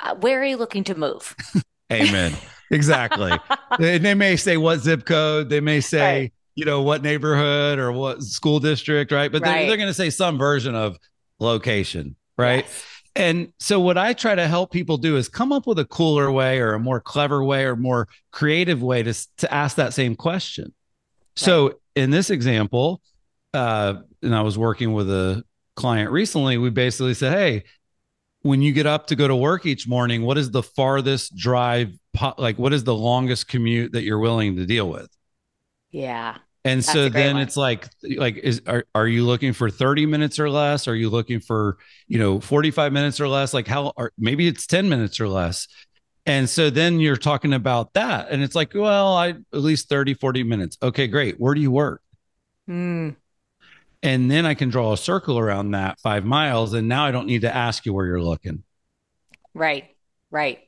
[0.00, 1.36] Uh, where are you looking to move?
[1.92, 2.34] Amen.
[2.70, 3.32] exactly.
[3.78, 5.48] they, they, may say what zip code.
[5.48, 6.32] They may say, right.
[6.54, 9.30] you know, what neighborhood or what school district, right?
[9.30, 9.60] But right.
[9.60, 10.98] they're, they're going to say some version of
[11.38, 12.64] location, right?
[12.64, 12.86] Yes.
[13.16, 16.32] And so, what I try to help people do is come up with a cooler
[16.32, 20.16] way or a more clever way or more creative way to, to ask that same
[20.16, 20.64] question.
[20.64, 20.72] Right.
[21.36, 23.00] So, in this example,
[23.52, 25.44] uh, and I was working with a
[25.76, 27.64] client recently, we basically said, Hey,
[28.44, 31.98] when you get up to go to work each morning, what is the farthest drive,
[32.36, 35.08] like, what is the longest commute that you're willing to deal with?
[35.90, 36.36] Yeah.
[36.62, 37.42] And so then one.
[37.42, 40.88] it's like like is are are you looking for 30 minutes or less?
[40.88, 43.52] Are you looking for, you know, 45 minutes or less?
[43.52, 45.68] Like how are maybe it's 10 minutes or less.
[46.26, 50.14] And so then you're talking about that and it's like, well, I at least 30
[50.14, 50.78] 40 minutes.
[50.82, 51.38] Okay, great.
[51.38, 52.02] Where do you work?
[52.68, 53.16] Mm.
[54.04, 57.26] And then I can draw a circle around that 5 miles and now I don't
[57.26, 58.62] need to ask you where you're looking.
[59.54, 59.94] Right.
[60.30, 60.60] Right.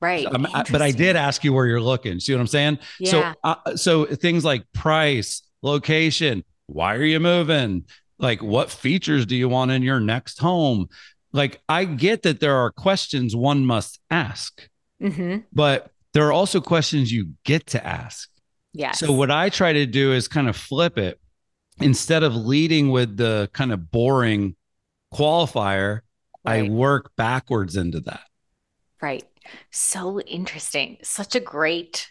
[0.00, 0.24] Right.
[0.24, 0.38] So
[0.72, 2.20] but I did ask you where you're looking.
[2.20, 2.78] See what I'm saying?
[3.00, 3.10] Yeah.
[3.10, 7.84] So, uh, so things like price, location, why are you moving?
[8.18, 10.88] Like, what features do you want in your next home?
[11.32, 14.68] Like, I get that there are questions one must ask,
[15.02, 15.38] mm-hmm.
[15.52, 18.28] but there are also questions you get to ask.
[18.72, 18.92] Yeah.
[18.92, 21.20] So, what I try to do is kind of flip it
[21.80, 24.56] instead of leading with the kind of boring
[25.12, 26.00] qualifier,
[26.44, 26.64] right.
[26.64, 28.22] I work backwards into that.
[29.00, 29.24] Right.
[29.70, 30.98] So interesting.
[31.02, 32.10] Such a great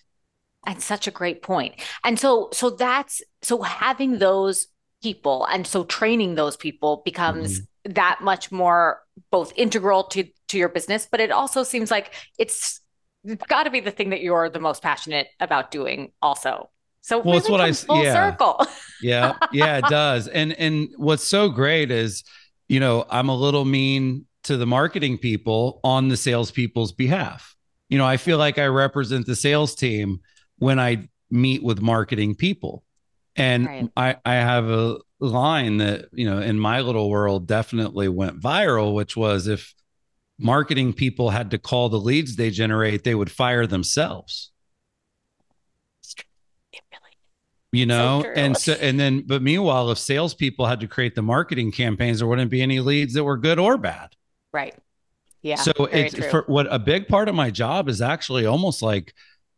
[0.65, 1.75] and such a great point.
[2.03, 4.67] And so so that's so having those
[5.01, 7.93] people and so training those people becomes mm-hmm.
[7.93, 9.01] that much more
[9.31, 12.81] both integral to to your business, but it also seems like it's
[13.23, 16.69] it's got to be the thing that you're the most passionate about doing also.
[17.07, 18.31] So well, it's what I full yeah.
[18.31, 18.67] circle.
[19.01, 20.27] yeah, yeah, it does.
[20.27, 22.25] And and what's so great is,
[22.67, 27.55] you know, I'm a little mean to the marketing people on the salespeople's behalf.
[27.87, 30.19] You know, I feel like I represent the sales team
[30.57, 32.83] when I meet with marketing people.
[33.37, 33.89] And right.
[33.95, 38.93] I, I have a line that, you know, in my little world definitely went viral,
[38.93, 39.73] which was if
[40.37, 44.51] marketing people had to call the leads they generate, they would fire themselves.
[47.77, 51.21] You know so and so and then but meanwhile if salespeople had to create the
[51.21, 54.09] marketing campaigns there wouldn't be any leads that were good or bad
[54.53, 54.75] Right.
[55.41, 55.55] Yeah.
[55.55, 59.13] So it's for what a big part of my job is actually almost like,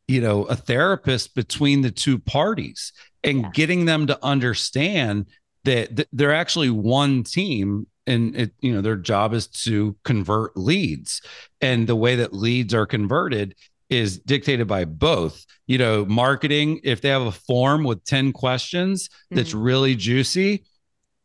[0.07, 2.91] you know, a therapist between the two parties
[3.23, 3.49] and yeah.
[3.53, 5.27] getting them to understand
[5.63, 11.21] that, they're actually one team and it, you know, their job is to convert leads.
[11.61, 13.55] And the way that leads are converted
[13.89, 15.45] is dictated by both.
[15.67, 19.61] You know, marketing, if they have a form with 10 questions that's mm-hmm.
[19.61, 20.63] really juicy,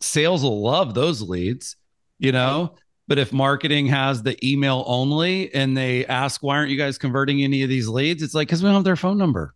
[0.01, 1.77] sales will love those leads,
[2.19, 2.77] you know.
[3.07, 7.43] But if marketing has the email only and they ask, why aren't you guys converting
[7.43, 8.23] any of these leads?
[8.23, 9.55] It's like, because we don't have their phone number.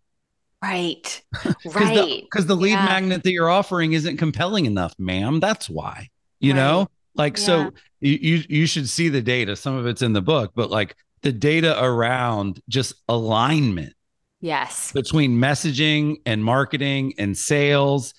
[0.62, 1.22] Right.
[1.44, 2.22] right.
[2.22, 2.84] Because the, the, lead yeah.
[2.84, 5.40] magnet that you're offering isn't compelling enough, ma'am.
[5.40, 6.08] That's why,
[6.40, 6.58] you right.
[6.58, 7.44] know, like, yeah.
[7.44, 9.56] so you, you should see the data.
[9.56, 13.94] Some of it's in the book, but like the data around just alignment.
[14.40, 14.92] Yes.
[14.92, 18.14] Between messaging and marketing and sales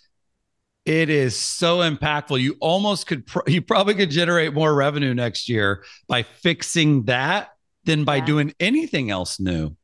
[0.90, 2.42] it is so impactful.
[2.42, 7.50] You almost could, you probably could generate more revenue next year by fixing that
[7.84, 8.26] than by yeah.
[8.26, 9.76] doing anything else new.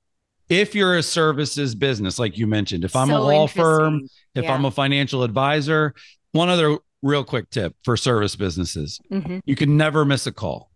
[0.50, 4.46] If you're a services business, like you mentioned, if I'm so a law firm, if
[4.46, 4.54] yeah.
[4.54, 5.94] I'm a financial advisor,
[6.32, 9.38] one other real quick tip for service businesses mm-hmm.
[9.46, 10.72] you can never miss a call.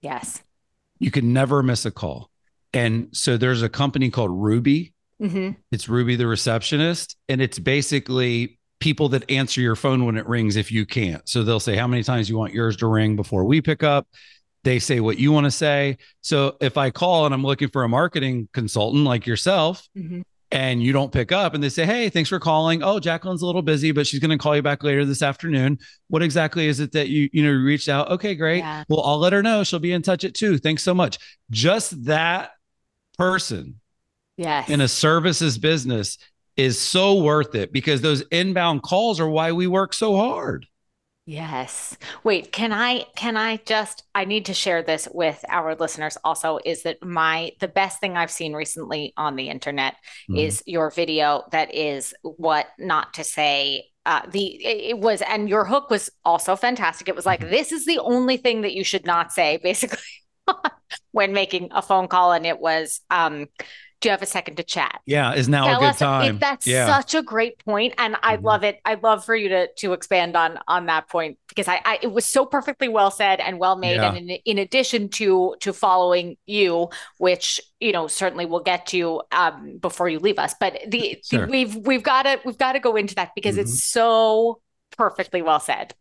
[0.00, 0.42] Yes.
[0.98, 2.30] You can never miss a call.
[2.72, 5.52] And so there's a company called Ruby Mm-hmm.
[5.72, 10.56] It's Ruby the receptionist, and it's basically people that answer your phone when it rings
[10.56, 11.26] if you can't.
[11.28, 14.06] So they'll say how many times you want yours to ring before we pick up.
[14.64, 15.96] They say what you want to say.
[16.20, 20.22] So if I call and I'm looking for a marketing consultant like yourself, mm-hmm.
[20.56, 22.82] And you don't pick up, and they say, "Hey, thanks for calling.
[22.82, 25.78] Oh, Jacqueline's a little busy, but she's going to call you back later this afternoon.
[26.08, 28.10] What exactly is it that you you know reached out?
[28.10, 28.58] Okay, great.
[28.58, 28.82] Yeah.
[28.88, 29.64] Well, I'll let her know.
[29.64, 30.56] She'll be in touch at two.
[30.56, 31.18] Thanks so much.
[31.50, 32.52] Just that
[33.18, 33.80] person
[34.38, 34.70] yes.
[34.70, 36.16] in a services business
[36.56, 40.66] is so worth it because those inbound calls are why we work so hard.
[41.28, 41.96] Yes.
[42.22, 46.60] Wait, can I can I just I need to share this with our listeners also
[46.64, 49.94] is that my the best thing I've seen recently on the internet
[50.30, 50.36] mm-hmm.
[50.36, 55.64] is your video that is what not to say uh, the it was and your
[55.64, 57.08] hook was also fantastic.
[57.08, 57.50] It was like mm-hmm.
[57.50, 59.98] this is the only thing that you should not say basically
[61.10, 63.48] when making a phone call and it was um
[64.00, 65.00] do you have a second to chat?
[65.06, 66.38] Yeah, is now Tell a good time.
[66.38, 66.86] that's yeah.
[66.86, 68.44] such a great point, and I mm-hmm.
[68.44, 68.78] love it.
[68.84, 72.12] I'd love for you to to expand on on that point because I, I it
[72.12, 73.96] was so perfectly well said and well made.
[73.96, 74.12] Yeah.
[74.12, 79.22] And in, in addition to to following you, which you know certainly we'll get to
[79.32, 81.46] um, before you leave us, but the, sure.
[81.46, 83.62] the we've we've got to we've got to go into that because mm-hmm.
[83.62, 84.60] it's so
[84.96, 85.94] perfectly well said.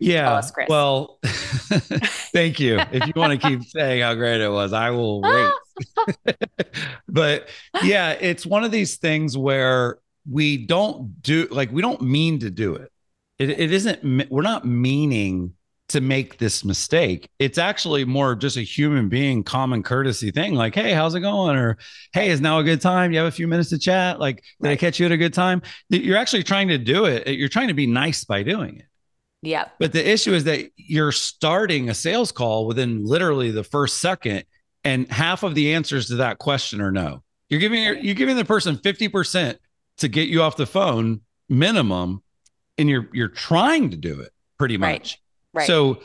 [0.00, 0.34] Yeah.
[0.34, 2.78] Us, well, thank you.
[2.92, 5.52] If you want to keep saying how great it was, I will wait.
[7.08, 7.48] but
[7.82, 9.98] yeah, it's one of these things where
[10.30, 12.92] we don't do like we don't mean to do it.
[13.38, 14.30] It, it isn't.
[14.30, 15.54] We're not meaning
[15.88, 17.30] to make this mistake.
[17.38, 20.54] It's actually more just a human being common courtesy thing.
[20.54, 21.56] Like, hey, how's it going?
[21.56, 21.78] Or
[22.12, 23.12] hey, is now a good time?
[23.12, 24.20] You have a few minutes to chat.
[24.20, 24.70] Like, did.
[24.70, 25.62] I catch you at a good time?
[25.88, 27.26] You're actually trying to do it.
[27.26, 28.84] Uh, you're trying to be nice by doing it.
[29.40, 29.68] Yeah.
[29.78, 34.44] But the issue is that you're starting a sales call within literally the first second,
[34.84, 37.22] and half of the answers to that question are no.
[37.48, 39.56] You're giving you're giving the person 50%
[39.98, 42.22] to get you off the phone minimum,
[42.76, 45.18] and you're you're trying to do it pretty much.
[45.52, 45.60] Right.
[45.60, 45.66] right.
[45.66, 46.02] So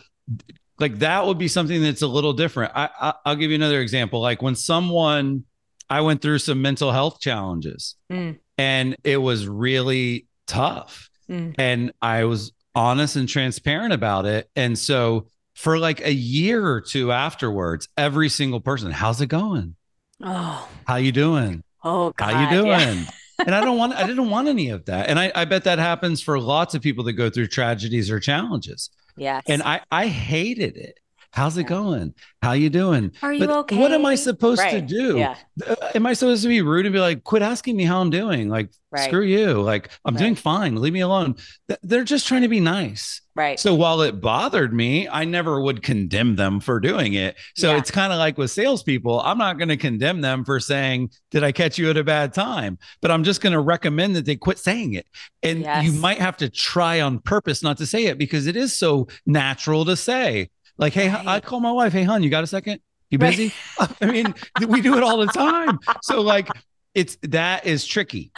[0.80, 2.72] like that would be something that's a little different.
[2.76, 4.22] I, I I'll give you another example.
[4.22, 5.44] Like when someone
[5.90, 8.40] I went through some mental health challenges mm.
[8.58, 11.10] and it was really tough.
[11.30, 11.56] Mm.
[11.58, 14.50] And I was honest and transparent about it.
[14.56, 19.76] And so for like a year or two afterwards, every single person, how's it going?
[20.22, 21.64] Oh, how you doing?
[21.84, 22.70] Oh, God, how you doing?
[22.70, 23.06] Yeah.
[23.46, 25.10] and I don't want, I didn't want any of that.
[25.10, 28.20] And I, I bet that happens for lots of people that go through tragedies or
[28.20, 28.90] challenges.
[29.18, 29.44] Yes.
[29.48, 31.00] And I, I hated it.
[31.34, 32.14] How's it going?
[32.44, 33.12] How you doing?
[33.24, 33.76] Are you but okay?
[33.76, 34.70] What am I supposed right.
[34.70, 35.18] to do?
[35.18, 35.36] Yeah.
[35.66, 38.12] Uh, am I supposed to be rude and be like, quit asking me how I'm
[38.12, 38.50] doing?
[38.50, 39.06] Like, right.
[39.06, 39.60] screw you.
[39.60, 40.22] Like, I'm right.
[40.22, 40.76] doing fine.
[40.76, 41.34] Leave me alone.
[41.82, 43.20] They're just trying to be nice.
[43.36, 43.60] Right.
[43.60, 47.36] So while it bothered me, I never would condemn them for doing it.
[47.56, 47.80] So yeah.
[47.80, 51.44] it's kind of like with salespeople, I'm not going to condemn them for saying, Did
[51.44, 52.78] I catch you at a bad time?
[53.02, 55.08] But I'm just going to recommend that they quit saying it.
[55.42, 55.84] And yes.
[55.84, 59.08] you might have to try on purpose not to say it because it is so
[59.26, 60.52] natural to say.
[60.78, 61.28] Like, hey, right.
[61.28, 62.80] I call my wife, hey, hon, you got a second?
[63.10, 63.54] You busy?
[63.80, 63.90] Right.
[64.02, 64.34] I mean,
[64.68, 65.80] we do it all the time.
[66.02, 66.50] So, like,
[66.96, 68.32] it's that is tricky.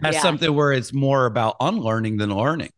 [0.00, 0.22] That's yeah.
[0.22, 2.70] something where it's more about unlearning than learning.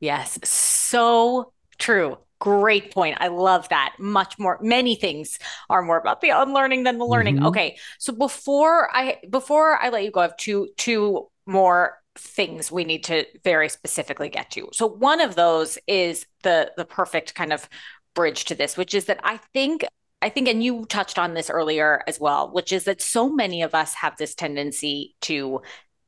[0.00, 2.18] Yes, so true.
[2.38, 3.16] Great point.
[3.20, 3.94] I love that.
[3.98, 5.38] Much more many things
[5.70, 7.36] are more about the unlearning than the learning.
[7.36, 7.46] Mm-hmm.
[7.46, 7.78] Okay.
[7.98, 12.84] So before I before I let you go, I have two two more things we
[12.84, 14.68] need to very specifically get to.
[14.72, 17.68] So one of those is the the perfect kind of
[18.16, 19.84] bridge to this, which is that I think
[20.22, 23.62] I think, and you touched on this earlier as well, which is that so many
[23.62, 25.60] of us have this tendency to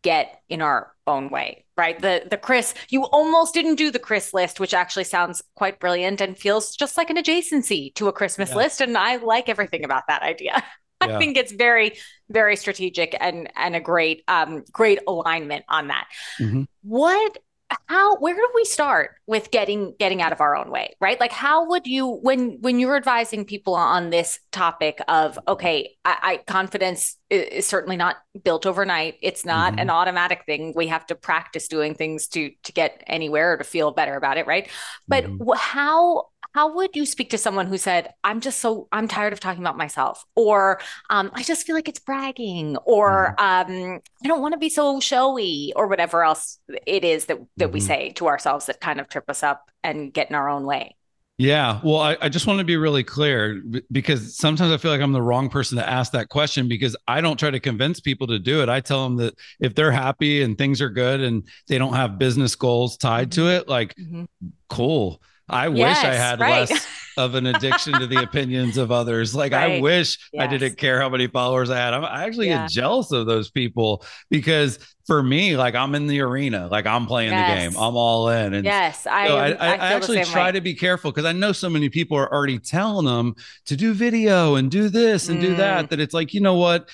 [0.03, 2.01] get in our own way, right?
[2.01, 6.21] The the Chris, you almost didn't do the Chris list, which actually sounds quite brilliant
[6.21, 8.57] and feels just like an adjacency to a Christmas yeah.
[8.57, 8.81] list.
[8.81, 10.63] And I like everything about that idea.
[11.01, 11.15] Yeah.
[11.15, 11.97] I think it's very,
[12.29, 16.09] very strategic and and a great um great alignment on that.
[16.41, 16.65] Mm-hmm.
[16.83, 17.39] What
[17.87, 21.33] how where do we start with getting getting out of our own way right like
[21.33, 26.37] how would you when when you're advising people on this topic of okay i, I
[26.51, 29.81] confidence is, certainly not built overnight it's not mm-hmm.
[29.81, 33.65] an automatic thing we have to practice doing things to to get anywhere or to
[33.65, 34.69] feel better about it right
[35.07, 35.51] but mm-hmm.
[35.57, 39.41] how how would you speak to someone who said i'm just so i'm tired of
[39.41, 40.81] talking about myself or
[41.11, 43.73] um, i just feel like it's bragging or mm-hmm.
[43.73, 47.67] um, i don't want to be so showy or whatever else it is that that
[47.67, 47.75] mm-hmm.
[47.75, 50.65] we say to ourselves that kind of trip us up and get in our own
[50.65, 50.95] way
[51.39, 51.79] yeah.
[51.85, 55.13] Well, I, I, just want to be really clear because sometimes I feel like I'm
[55.13, 58.41] the wrong person to ask that question because I don't try to convince people to
[58.41, 58.69] do it.
[58.69, 62.19] I tell them that if they're happy and things are good and they don't have
[62.19, 63.51] business goals tied to mm-hmm.
[63.51, 64.25] it, like, mm-hmm.
[64.69, 65.23] cool.
[65.49, 66.71] I yes, wish I had right.
[66.71, 66.87] less.
[67.19, 69.35] of an addiction to the opinions of others.
[69.35, 69.79] Like right.
[69.79, 70.41] I wish yes.
[70.41, 71.93] I didn't care how many followers I had.
[71.93, 72.63] I'm, actually yeah.
[72.63, 77.07] get jealous of those people because for me, like I'm in the arena, like I'm
[77.07, 77.51] playing yes.
[77.51, 78.55] the game, I'm all in.
[78.55, 80.53] And yes, I, so I, I, I actually try way.
[80.53, 83.35] to be careful because I know so many people are already telling them
[83.67, 85.43] to do video and do this and mm.
[85.43, 85.87] do that.
[85.87, 85.89] Mm.
[85.89, 86.89] That it's like, you know what?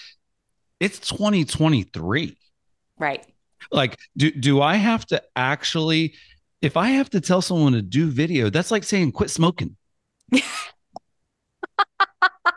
[0.81, 2.39] It's 2023.
[2.99, 3.27] Right.
[3.71, 6.15] Like, do do I have to actually?
[6.65, 9.77] If I have to tell someone to do video, that's like saying quit smoking.
[10.33, 10.41] you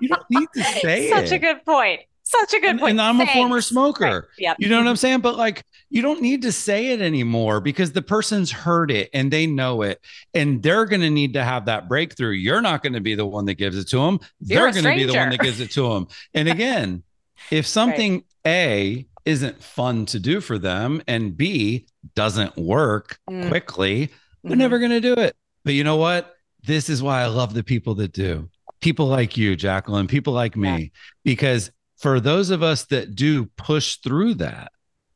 [0.07, 1.13] don't need to say it.
[1.13, 1.35] Such it.
[1.35, 2.01] a good point.
[2.23, 2.91] Such a good and, point.
[2.91, 3.33] And I'm Thanks.
[3.33, 4.03] a former smoker.
[4.03, 4.23] Right.
[4.37, 4.57] Yep.
[4.59, 4.97] You know what I'm mm-hmm.
[4.97, 5.19] saying?
[5.21, 9.31] But like, you don't need to say it anymore because the person's heard it and
[9.31, 10.01] they know it,
[10.33, 12.31] and they're going to need to have that breakthrough.
[12.31, 14.19] You're not going to be the one that gives it to them.
[14.41, 16.07] They're going to be the one that gives it to them.
[16.33, 17.03] And again,
[17.51, 18.23] if something right.
[18.45, 23.49] A isn't fun to do for them and B doesn't work mm.
[23.49, 24.05] quickly,
[24.41, 24.59] they're mm-hmm.
[24.59, 25.35] never going to do it.
[25.65, 26.33] But you know what?
[26.63, 28.49] This is why I love the people that do.
[28.79, 30.87] People like you, Jacqueline, people like me, yeah.
[31.25, 34.71] because for those of us that do push through that,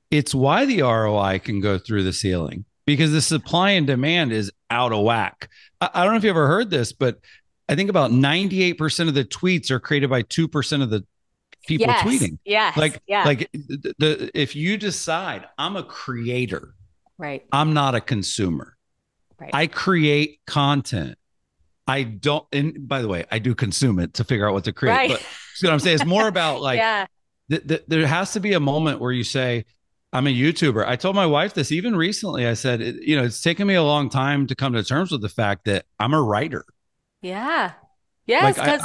[0.09, 4.51] it's why the ROI can go through the ceiling because the supply and demand is
[4.69, 5.49] out of whack.
[5.79, 7.19] I, I don't know if you ever heard this, but
[7.69, 11.05] I think about 98% of the tweets are created by 2% of the
[11.65, 12.37] people yes, tweeting.
[12.45, 12.73] Yeah.
[12.75, 13.23] Like, yeah.
[13.23, 16.73] like the, the, if you decide I'm a creator,
[17.17, 17.43] right.
[17.51, 18.75] I'm not a consumer.
[19.39, 19.51] Right.
[19.53, 21.17] I create content.
[21.87, 24.73] I don't, and by the way, I do consume it to figure out what to
[24.73, 24.93] create.
[24.93, 25.09] Right.
[25.09, 25.95] But see what I'm saying?
[25.95, 27.05] It's more about like, yeah.
[27.49, 29.65] th- th- there has to be a moment where you say,
[30.13, 30.85] I'm a YouTuber.
[30.85, 32.45] I told my wife this even recently.
[32.45, 35.21] I said, you know, it's taken me a long time to come to terms with
[35.21, 36.65] the fact that I'm a writer.
[37.21, 37.71] Yeah.
[38.25, 38.57] Yes.
[38.57, 38.81] Like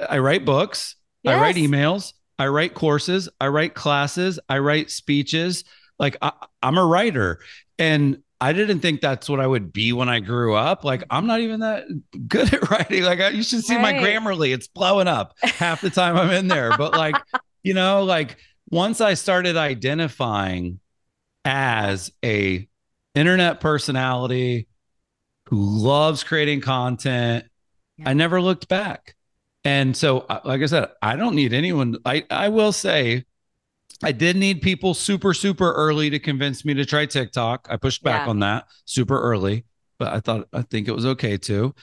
[0.00, 1.36] I, I, write books, yes.
[1.36, 5.64] I write emails, I write courses, I write classes, I write speeches.
[5.98, 7.40] Like I, I'm a writer.
[7.78, 10.84] And I didn't think that's what I would be when I grew up.
[10.84, 11.84] Like, I'm not even that
[12.28, 13.02] good at writing.
[13.02, 13.96] Like, I, you should see right.
[13.96, 16.76] my Grammarly; it's blowing up half the time I'm in there.
[16.76, 17.16] But like,
[17.62, 18.36] you know, like
[18.70, 20.80] once I started identifying
[21.44, 22.68] as a
[23.14, 24.68] internet personality
[25.46, 27.46] who loves creating content,
[27.96, 28.10] yeah.
[28.10, 29.14] I never looked back.
[29.64, 31.96] And so, uh, like I said, I don't need anyone.
[32.04, 33.24] I I will say
[34.02, 37.68] I did need people super, super early to convince me to try TikTok.
[37.70, 38.30] I pushed back yeah.
[38.30, 39.64] on that super early,
[39.98, 41.74] but I thought, I think it was okay too.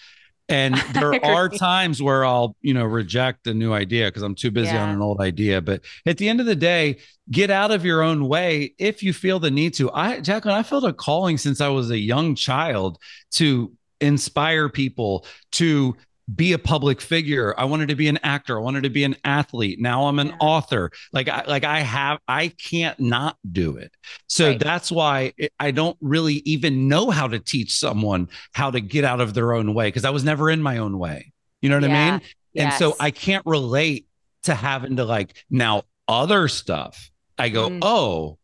[0.49, 4.51] And there are times where I'll, you know, reject a new idea because I'm too
[4.51, 4.83] busy yeah.
[4.83, 5.61] on an old idea.
[5.61, 6.99] But at the end of the day,
[7.31, 9.91] get out of your own way if you feel the need to.
[9.91, 12.99] I, Jacqueline, I felt a calling since I was a young child
[13.31, 13.71] to
[14.01, 15.95] inspire people to
[16.33, 17.53] be a public figure.
[17.57, 18.57] I wanted to be an actor.
[18.57, 19.79] I wanted to be an athlete.
[19.79, 20.37] Now I'm an yeah.
[20.39, 20.91] author.
[21.11, 23.91] Like I like I have I can't not do it.
[24.27, 24.59] So right.
[24.59, 29.21] that's why I don't really even know how to teach someone how to get out
[29.21, 31.33] of their own way because I was never in my own way.
[31.61, 32.05] You know what yeah.
[32.05, 32.21] I mean?
[32.53, 32.73] Yes.
[32.73, 34.07] And so I can't relate
[34.43, 37.09] to having to like now other stuff.
[37.37, 37.79] I go, mm.
[37.81, 38.37] "Oh,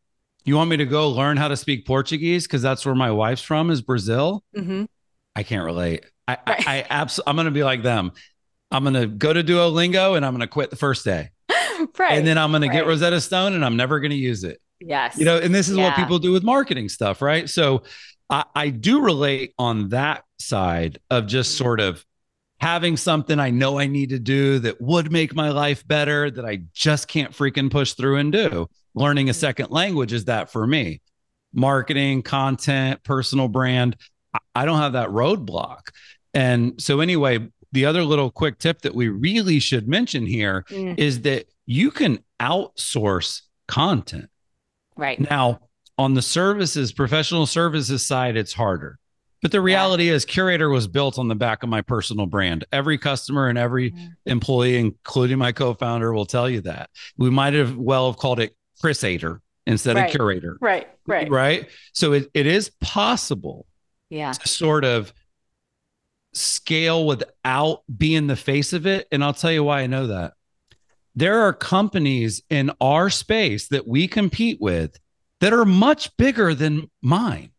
[0.45, 3.41] you want me to go learn how to speak Portuguese because that's where my wife's
[3.41, 4.85] from is Brazil?" Mm-hmm.
[5.35, 6.05] I can't relate.
[6.27, 6.67] I, right.
[6.67, 8.11] I, I absolutely, I'm going to be like them.
[8.71, 11.29] I'm going to go to Duolingo and I'm going to quit the first day.
[11.97, 12.17] right.
[12.17, 12.67] And then I'm going right.
[12.69, 14.59] to get Rosetta Stone and I'm never going to use it.
[14.79, 15.17] Yes.
[15.17, 15.85] You know, and this is yeah.
[15.85, 17.49] what people do with marketing stuff, right?
[17.49, 17.83] So
[18.29, 21.63] I, I do relate on that side of just mm-hmm.
[21.63, 22.05] sort of
[22.59, 26.45] having something I know I need to do that would make my life better that
[26.45, 28.69] I just can't freaking push through and do.
[28.95, 29.39] Learning a mm-hmm.
[29.39, 31.01] second language is that for me.
[31.53, 33.95] Marketing, content, personal brand.
[34.53, 35.89] I don't have that roadblock.
[36.33, 40.97] And so, anyway, the other little quick tip that we really should mention here mm.
[40.97, 44.29] is that you can outsource content.
[44.95, 45.19] Right.
[45.19, 45.59] Now,
[45.97, 48.99] on the services, professional services side, it's harder.
[49.41, 50.13] But the reality yeah.
[50.13, 52.65] is, Curaytor was built on the back of my personal brand.
[52.71, 54.09] Every customer and every mm.
[54.25, 56.89] employee, including my co founder, will tell you that.
[57.17, 60.13] We might have well have called it Chrisator instead right.
[60.13, 60.55] of Curaytor.
[60.59, 60.87] Right.
[61.05, 61.29] Right.
[61.29, 61.69] Right.
[61.93, 63.67] So it, it is possible
[64.09, 64.31] yeah.
[64.31, 65.13] to sort of
[66.39, 69.07] scale without being the face of it.
[69.11, 70.33] And I'll tell you why I know that.
[71.15, 74.99] There are companies in our space that we compete with
[75.39, 77.51] that are much bigger than mine.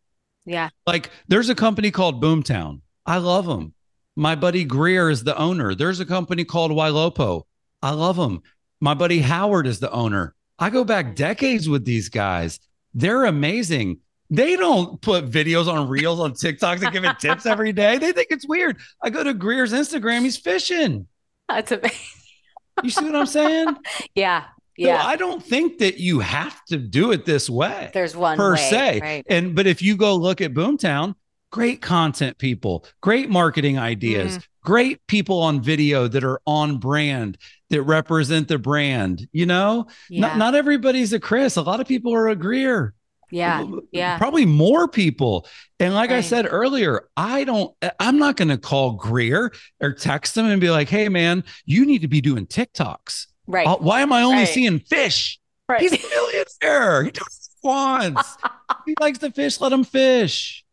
[0.45, 0.69] Yeah.
[0.87, 2.81] Like there's a company called Boomtown.
[3.05, 3.73] I love them.
[4.15, 5.75] My buddy Grier is the owner.
[5.75, 7.43] There's a company called Ylopo.
[7.81, 8.41] I love them.
[8.81, 10.35] My buddy Howard is the owner.
[10.57, 12.59] I go back decades with these guys.
[12.93, 13.99] They're amazing.
[14.29, 17.97] They don't put videos on reels on TikTok and giving tips every day.
[17.97, 18.77] They think it's weird.
[19.01, 21.07] I go to Grier's Instagram, he's fishing.
[21.47, 21.97] That's amazing.
[22.83, 23.75] you see what I'm saying?
[24.15, 24.45] Yeah.
[24.77, 25.01] Yeah.
[25.01, 27.91] So I don't think that you have to do it this way.
[27.93, 28.99] There's one per way, se.
[29.01, 29.25] Right.
[29.29, 31.15] And but if you go look at Boomtown,
[31.51, 34.43] great content people, great marketing ideas, mm.
[34.63, 37.37] great people on video that are on brand
[37.71, 39.27] that represent the brand.
[39.33, 40.21] You know, yeah.
[40.21, 41.57] not, not everybody's a Chris.
[41.57, 42.93] A lot of people are a Grier.
[43.31, 43.65] Yeah.
[43.91, 44.17] Yeah.
[44.17, 45.47] Probably more people.
[45.79, 46.17] And like right.
[46.17, 49.51] I said earlier, I don't, I'm not going to call Grier
[49.81, 53.27] or text him and be like, hey, man, you need to be doing TikToks.
[53.47, 53.67] Right.
[53.67, 54.47] Uh, why am I only right.
[54.47, 55.39] seeing fish?
[55.67, 55.81] Right.
[55.81, 57.03] He's a millionaire.
[57.03, 58.37] He does wants.
[58.85, 59.59] he likes to fish.
[59.59, 60.63] Let him fish.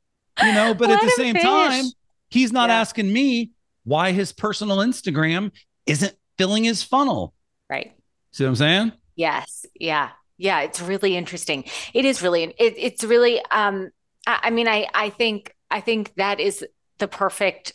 [0.43, 1.43] You know, but at the same fish.
[1.43, 1.85] time,
[2.29, 2.81] he's not yeah.
[2.81, 3.53] asking me
[3.85, 5.51] why his personal Instagram
[5.87, 7.33] isn't filling his funnel.
[7.71, 7.95] Right.
[8.33, 8.93] See what I'm saying?
[9.15, 9.65] Yes.
[9.75, 10.11] Yeah.
[10.39, 10.61] Yeah.
[10.63, 11.65] It's really interesting.
[11.95, 13.91] It is really, it, it's really, um,
[14.27, 16.65] I, I mean, I, I think, I think that is
[16.99, 17.73] the perfect,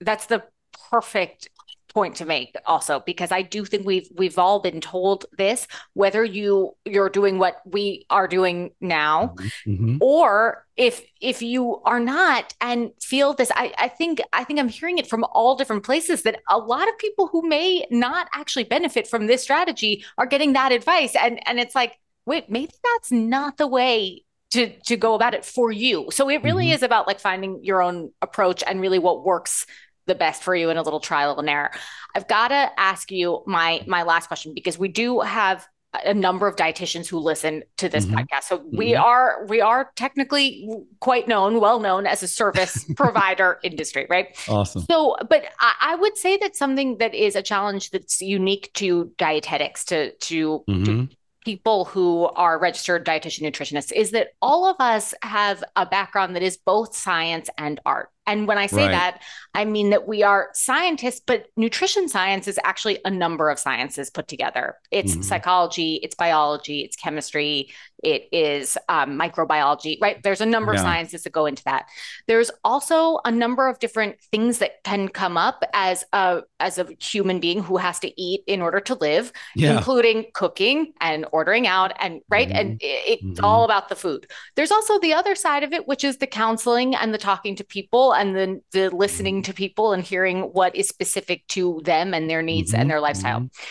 [0.00, 0.42] that's the
[0.90, 1.48] perfect
[1.92, 6.24] point to make also because I do think we've we've all been told this whether
[6.24, 9.34] you you're doing what we are doing now
[9.66, 9.98] mm-hmm.
[10.00, 14.68] or if if you are not and feel this I, I think I think I'm
[14.68, 18.64] hearing it from all different places that a lot of people who may not actually
[18.64, 23.10] benefit from this strategy are getting that advice and and it's like wait maybe that's
[23.10, 26.74] not the way to to go about it for you so it really mm-hmm.
[26.74, 29.66] is about like finding your own approach and really what works
[30.06, 31.70] the best for you in a little trial and error.
[32.14, 36.46] I've got to ask you my my last question because we do have a number
[36.46, 38.18] of dietitians who listen to this mm-hmm.
[38.18, 38.44] podcast.
[38.44, 38.76] So mm-hmm.
[38.76, 40.68] we are we are technically
[41.00, 44.36] quite known, well known as a service provider industry, right?
[44.48, 44.82] Awesome.
[44.82, 49.12] So, but I, I, would say that something that is a challenge that's unique to
[49.18, 50.84] dietetics to to, mm-hmm.
[50.84, 51.08] to
[51.44, 56.42] people who are registered dietitian nutritionists is that all of us have a background that
[56.42, 58.10] is both science and art.
[58.30, 58.92] And when I say right.
[58.92, 59.22] that,
[59.54, 64.08] I mean that we are scientists, but nutrition science is actually a number of sciences
[64.08, 64.76] put together.
[64.92, 65.22] It's mm-hmm.
[65.22, 67.70] psychology, it's biology, it's chemistry,
[68.04, 70.22] it is um, microbiology, right?
[70.22, 70.78] There's a number yeah.
[70.78, 71.88] of sciences that go into that.
[72.28, 76.86] There's also a number of different things that can come up as a as a
[77.00, 79.76] human being who has to eat in order to live, yeah.
[79.76, 82.56] including cooking and ordering out, and right, mm-hmm.
[82.56, 83.44] and it, it's mm-hmm.
[83.44, 84.26] all about the food.
[84.54, 87.64] There's also the other side of it, which is the counseling and the talking to
[87.64, 89.50] people and then the listening mm-hmm.
[89.50, 92.82] to people and hearing what is specific to them and their needs mm-hmm.
[92.82, 93.40] and their lifestyle.
[93.40, 93.64] Mm-hmm.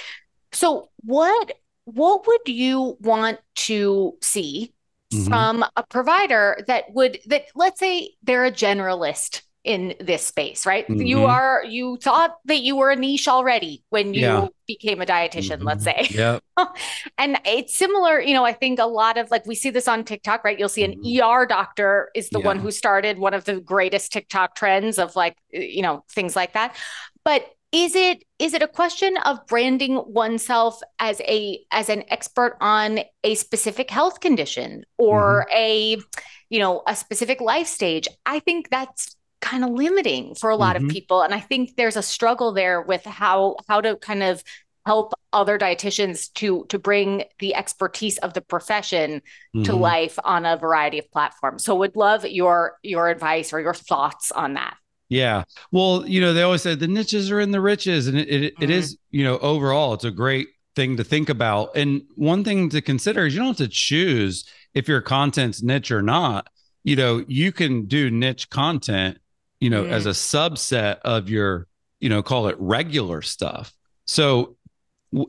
[0.52, 1.54] So, what
[1.86, 4.74] what would you want to see
[5.14, 5.28] mm-hmm.
[5.28, 10.88] from a provider that would that let's say they're a generalist in this space right
[10.88, 11.00] mm-hmm.
[11.00, 14.48] you are you thought that you were a niche already when you yeah.
[14.66, 15.68] became a dietitian mm-hmm.
[15.68, 16.40] let's say yeah
[17.20, 20.04] and it's similar you know i think a lot of like we see this on
[20.04, 21.24] tiktok right you'll see an mm-hmm.
[21.24, 22.46] er doctor is the yeah.
[22.48, 26.54] one who started one of the greatest tiktok trends of like you know things like
[26.54, 26.76] that
[27.24, 32.58] but is it is it a question of branding oneself as a as an expert
[32.60, 35.58] on a specific health condition or mm-hmm.
[35.58, 35.98] a
[36.50, 40.76] you know a specific life stage i think that's kind of limiting for a lot
[40.76, 40.86] mm-hmm.
[40.86, 44.44] of people and i think there's a struggle there with how how to kind of
[44.86, 49.22] help other dietitians to to bring the expertise of the profession
[49.56, 49.64] mm-hmm.
[49.64, 53.74] to life on a variety of platforms so would love your your advice or your
[53.74, 54.76] thoughts on that
[55.10, 55.44] yeah.
[55.72, 58.08] Well, you know, they always say the niches are in the riches.
[58.08, 58.64] And it, it, mm-hmm.
[58.64, 61.76] it is, you know, overall, it's a great thing to think about.
[61.76, 65.92] And one thing to consider is you don't have to choose if your content's niche
[65.92, 66.48] or not.
[66.84, 69.18] You know, you can do niche content,
[69.60, 69.94] you know, mm-hmm.
[69.94, 71.68] as a subset of your,
[72.00, 73.74] you know, call it regular stuff.
[74.06, 74.56] So,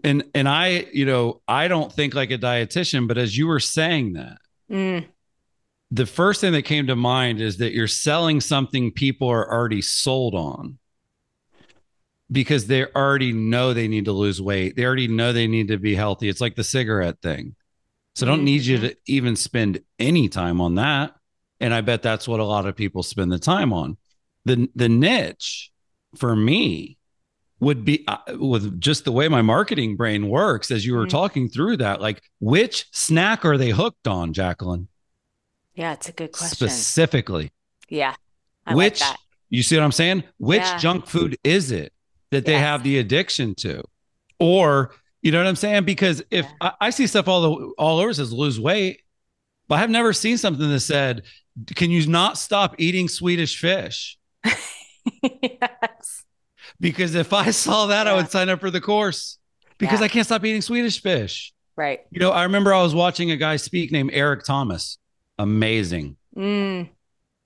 [0.05, 3.61] and, and I, you know, I don't think like a dietitian, but as you were
[3.61, 4.39] saying that,
[4.71, 5.07] mm
[5.91, 9.83] the first thing that came to mind is that you're selling something people are already
[9.83, 10.79] sold on
[12.31, 14.77] because they already know they need to lose weight.
[14.77, 16.29] They already know they need to be healthy.
[16.29, 17.57] It's like the cigarette thing.
[18.15, 21.15] So I don't need you to even spend any time on that.
[21.59, 23.97] And I bet that's what a lot of people spend the time on.
[24.45, 25.71] The the niche
[26.17, 26.99] for me
[27.61, 31.11] would be uh, with just the way my marketing brain works as you were mm-hmm.
[31.11, 34.89] talking through that like which snack are they hooked on, Jacqueline?
[35.75, 36.57] Yeah, it's a good question.
[36.57, 37.53] Specifically.
[37.89, 38.15] Yeah.
[38.67, 39.17] I Which like
[39.51, 40.25] you see what I'm saying?
[40.39, 40.79] Which yeah.
[40.79, 41.93] junk food is it
[42.31, 43.83] that they have the addiction to?
[44.39, 45.85] Or you know what I'm saying?
[45.85, 46.71] Because if yeah.
[46.81, 49.03] I, I, see stuff all the all over says lose weight,
[49.69, 51.25] but I've never seen something that said,
[51.75, 54.19] "Can you not stop eating Swedish fish?"
[55.23, 56.25] yes.
[56.81, 58.13] Because if I saw that, yeah.
[58.13, 59.39] I would sign up for the course
[59.79, 60.07] because yeah.
[60.07, 61.53] I can't stop eating Swedish fish.
[61.77, 62.01] Right.
[62.11, 64.99] You know, I remember I was watching a guy speak named Eric Thomas,
[65.39, 66.17] amazing.
[66.37, 66.91] Mm.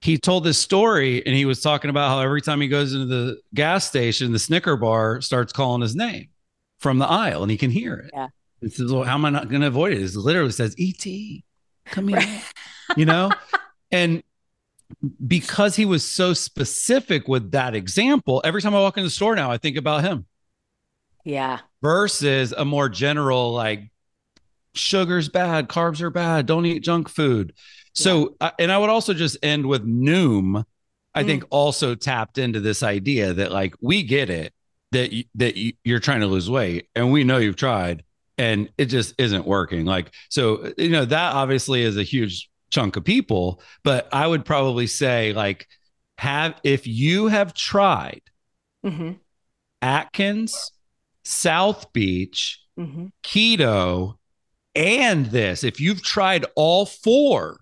[0.00, 3.06] He told this story and he was talking about how every time he goes into
[3.06, 6.28] the gas station, the Snicker bar starts calling his name
[6.78, 8.10] from the aisle and he can hear it.
[8.12, 8.28] Yeah.
[8.60, 10.02] He says, Well, how am I not going to avoid it?
[10.02, 11.44] It literally says, E.T.,
[11.86, 12.42] come here,
[12.96, 13.30] you know?
[13.90, 14.22] and
[15.26, 19.34] because he was so specific with that example, every time I walk in the store
[19.34, 20.26] now, I think about him.
[21.24, 21.60] Yeah.
[21.82, 23.90] Versus a more general, like,
[24.74, 27.54] sugar's bad, carbs are bad, don't eat junk food.
[27.94, 28.50] So, yeah.
[28.58, 30.64] and I would also just end with Noom.
[31.14, 31.26] I mm.
[31.26, 34.52] think also tapped into this idea that like we get it
[34.90, 38.02] that you, that you, you're trying to lose weight, and we know you've tried,
[38.36, 39.84] and it just isn't working.
[39.84, 44.44] Like, so you know that obviously is a huge chunk of people, but I would
[44.44, 45.68] probably say like
[46.18, 48.22] have if you have tried
[48.84, 49.12] mm-hmm.
[49.80, 50.72] Atkins,
[51.24, 53.06] South Beach, mm-hmm.
[53.22, 54.16] keto,
[54.74, 57.58] and this, if you've tried all four,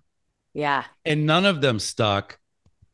[0.53, 0.83] yeah.
[1.03, 2.39] And none of them stuck.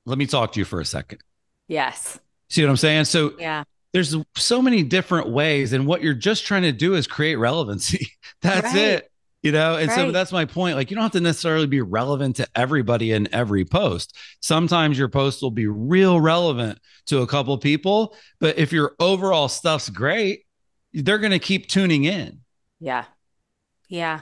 [0.06, 1.20] Let me talk to you for a second.
[1.68, 2.20] Yes.
[2.50, 3.06] See what I'm saying?
[3.06, 3.64] So yeah.
[3.92, 8.12] There's so many different ways, and what you're just trying to do is create relevancy.
[8.42, 8.76] that's right.
[8.76, 9.09] it.
[9.42, 9.96] You know, and right.
[9.96, 10.76] so that's my point.
[10.76, 14.18] Like, you don't have to necessarily be relevant to everybody in every post.
[14.42, 19.48] Sometimes your post will be real relevant to a couple people, but if your overall
[19.48, 20.46] stuff's great,
[20.94, 22.42] they're going to keep tuning in.
[22.82, 23.06] Yeah.
[23.88, 24.22] Yeah.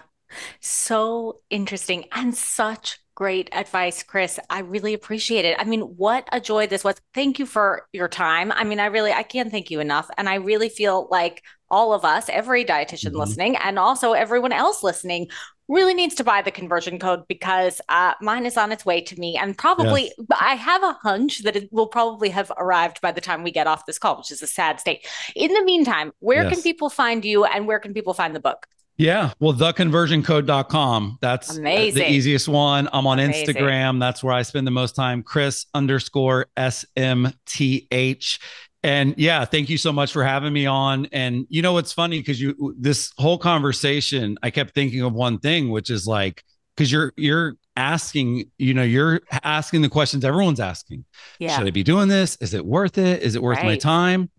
[0.59, 4.39] So interesting and such great advice, Chris.
[4.49, 5.57] I really appreciate it.
[5.59, 6.95] I mean, what a joy this was.
[7.15, 8.51] Thank you for your time.
[8.51, 10.09] I mean, I really, I can't thank you enough.
[10.17, 13.17] And I really feel like all of us, every dietitian mm-hmm.
[13.17, 15.27] listening, and also everyone else listening,
[15.67, 19.19] really needs to buy the conversion code because uh, mine is on its way to
[19.19, 19.37] me.
[19.37, 20.27] And probably, yes.
[20.39, 23.67] I have a hunch that it will probably have arrived by the time we get
[23.67, 25.05] off this call, which is a sad state.
[25.35, 26.53] In the meantime, where yes.
[26.53, 28.65] can people find you and where can people find the book?
[28.97, 29.33] Yeah.
[29.39, 31.19] Well, theconversioncode.com.
[31.21, 32.01] That's Amazing.
[32.01, 32.89] the easiest one.
[32.91, 33.55] I'm on Amazing.
[33.55, 33.99] Instagram.
[33.99, 35.21] That's where I spend the most time.
[35.21, 38.39] Chris underscore SMTH.
[38.87, 41.07] And yeah, thank you so much for having me on.
[41.11, 42.19] And you know what's funny?
[42.19, 46.41] Because you this whole conversation, I kept thinking of one thing, which is like,
[46.73, 51.03] because you're you're asking, you know, you're asking the questions everyone's asking.
[51.37, 51.57] Yeah.
[51.57, 52.37] Should I be doing this?
[52.37, 53.23] Is it worth it?
[53.23, 53.65] Is it worth right.
[53.65, 54.29] my time?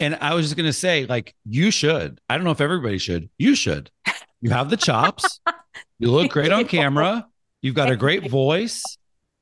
[0.00, 2.18] And I was just going to say, like, you should.
[2.30, 3.28] I don't know if everybody should.
[3.36, 3.90] You should.
[4.40, 5.38] You have the chops.
[5.98, 7.26] you look great on camera.
[7.60, 8.82] You've got a great voice.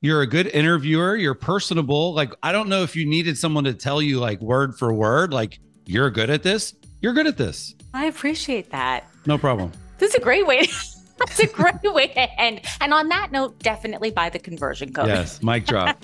[0.03, 1.15] You're a good interviewer.
[1.15, 2.13] You're personable.
[2.13, 5.31] Like, I don't know if you needed someone to tell you, like, word for word,
[5.31, 6.73] like, you're good at this.
[7.01, 7.75] You're good at this.
[7.93, 9.07] I appreciate that.
[9.27, 9.71] No problem.
[9.99, 10.67] This is a great way.
[11.19, 12.61] That's a great way to end.
[12.79, 15.07] And on that note, definitely buy the conversion code.
[15.07, 16.03] Yes, mic drop.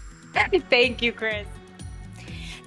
[0.70, 1.46] Thank you, Chris.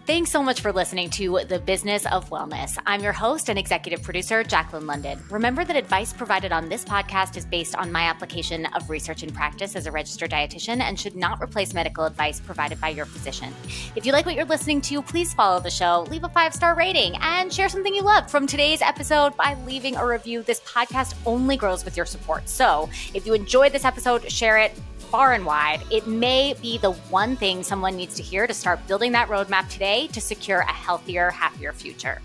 [0.09, 2.79] Thanks so much for listening to The Business of Wellness.
[2.87, 5.21] I'm your host and executive producer, Jacqueline London.
[5.29, 9.31] Remember that advice provided on this podcast is based on my application of research and
[9.31, 13.53] practice as a registered dietitian and should not replace medical advice provided by your physician.
[13.95, 16.73] If you like what you're listening to, please follow the show, leave a five star
[16.75, 20.41] rating, and share something you loved from today's episode by leaving a review.
[20.41, 22.49] This podcast only grows with your support.
[22.49, 24.73] So if you enjoyed this episode, share it
[25.09, 28.85] far and wide, it may be the one thing someone needs to hear to start
[28.87, 32.21] building that roadmap today to secure a healthier, happier future.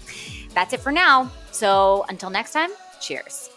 [0.54, 1.30] That's it for now.
[1.50, 2.70] So until next time,
[3.00, 3.50] cheers.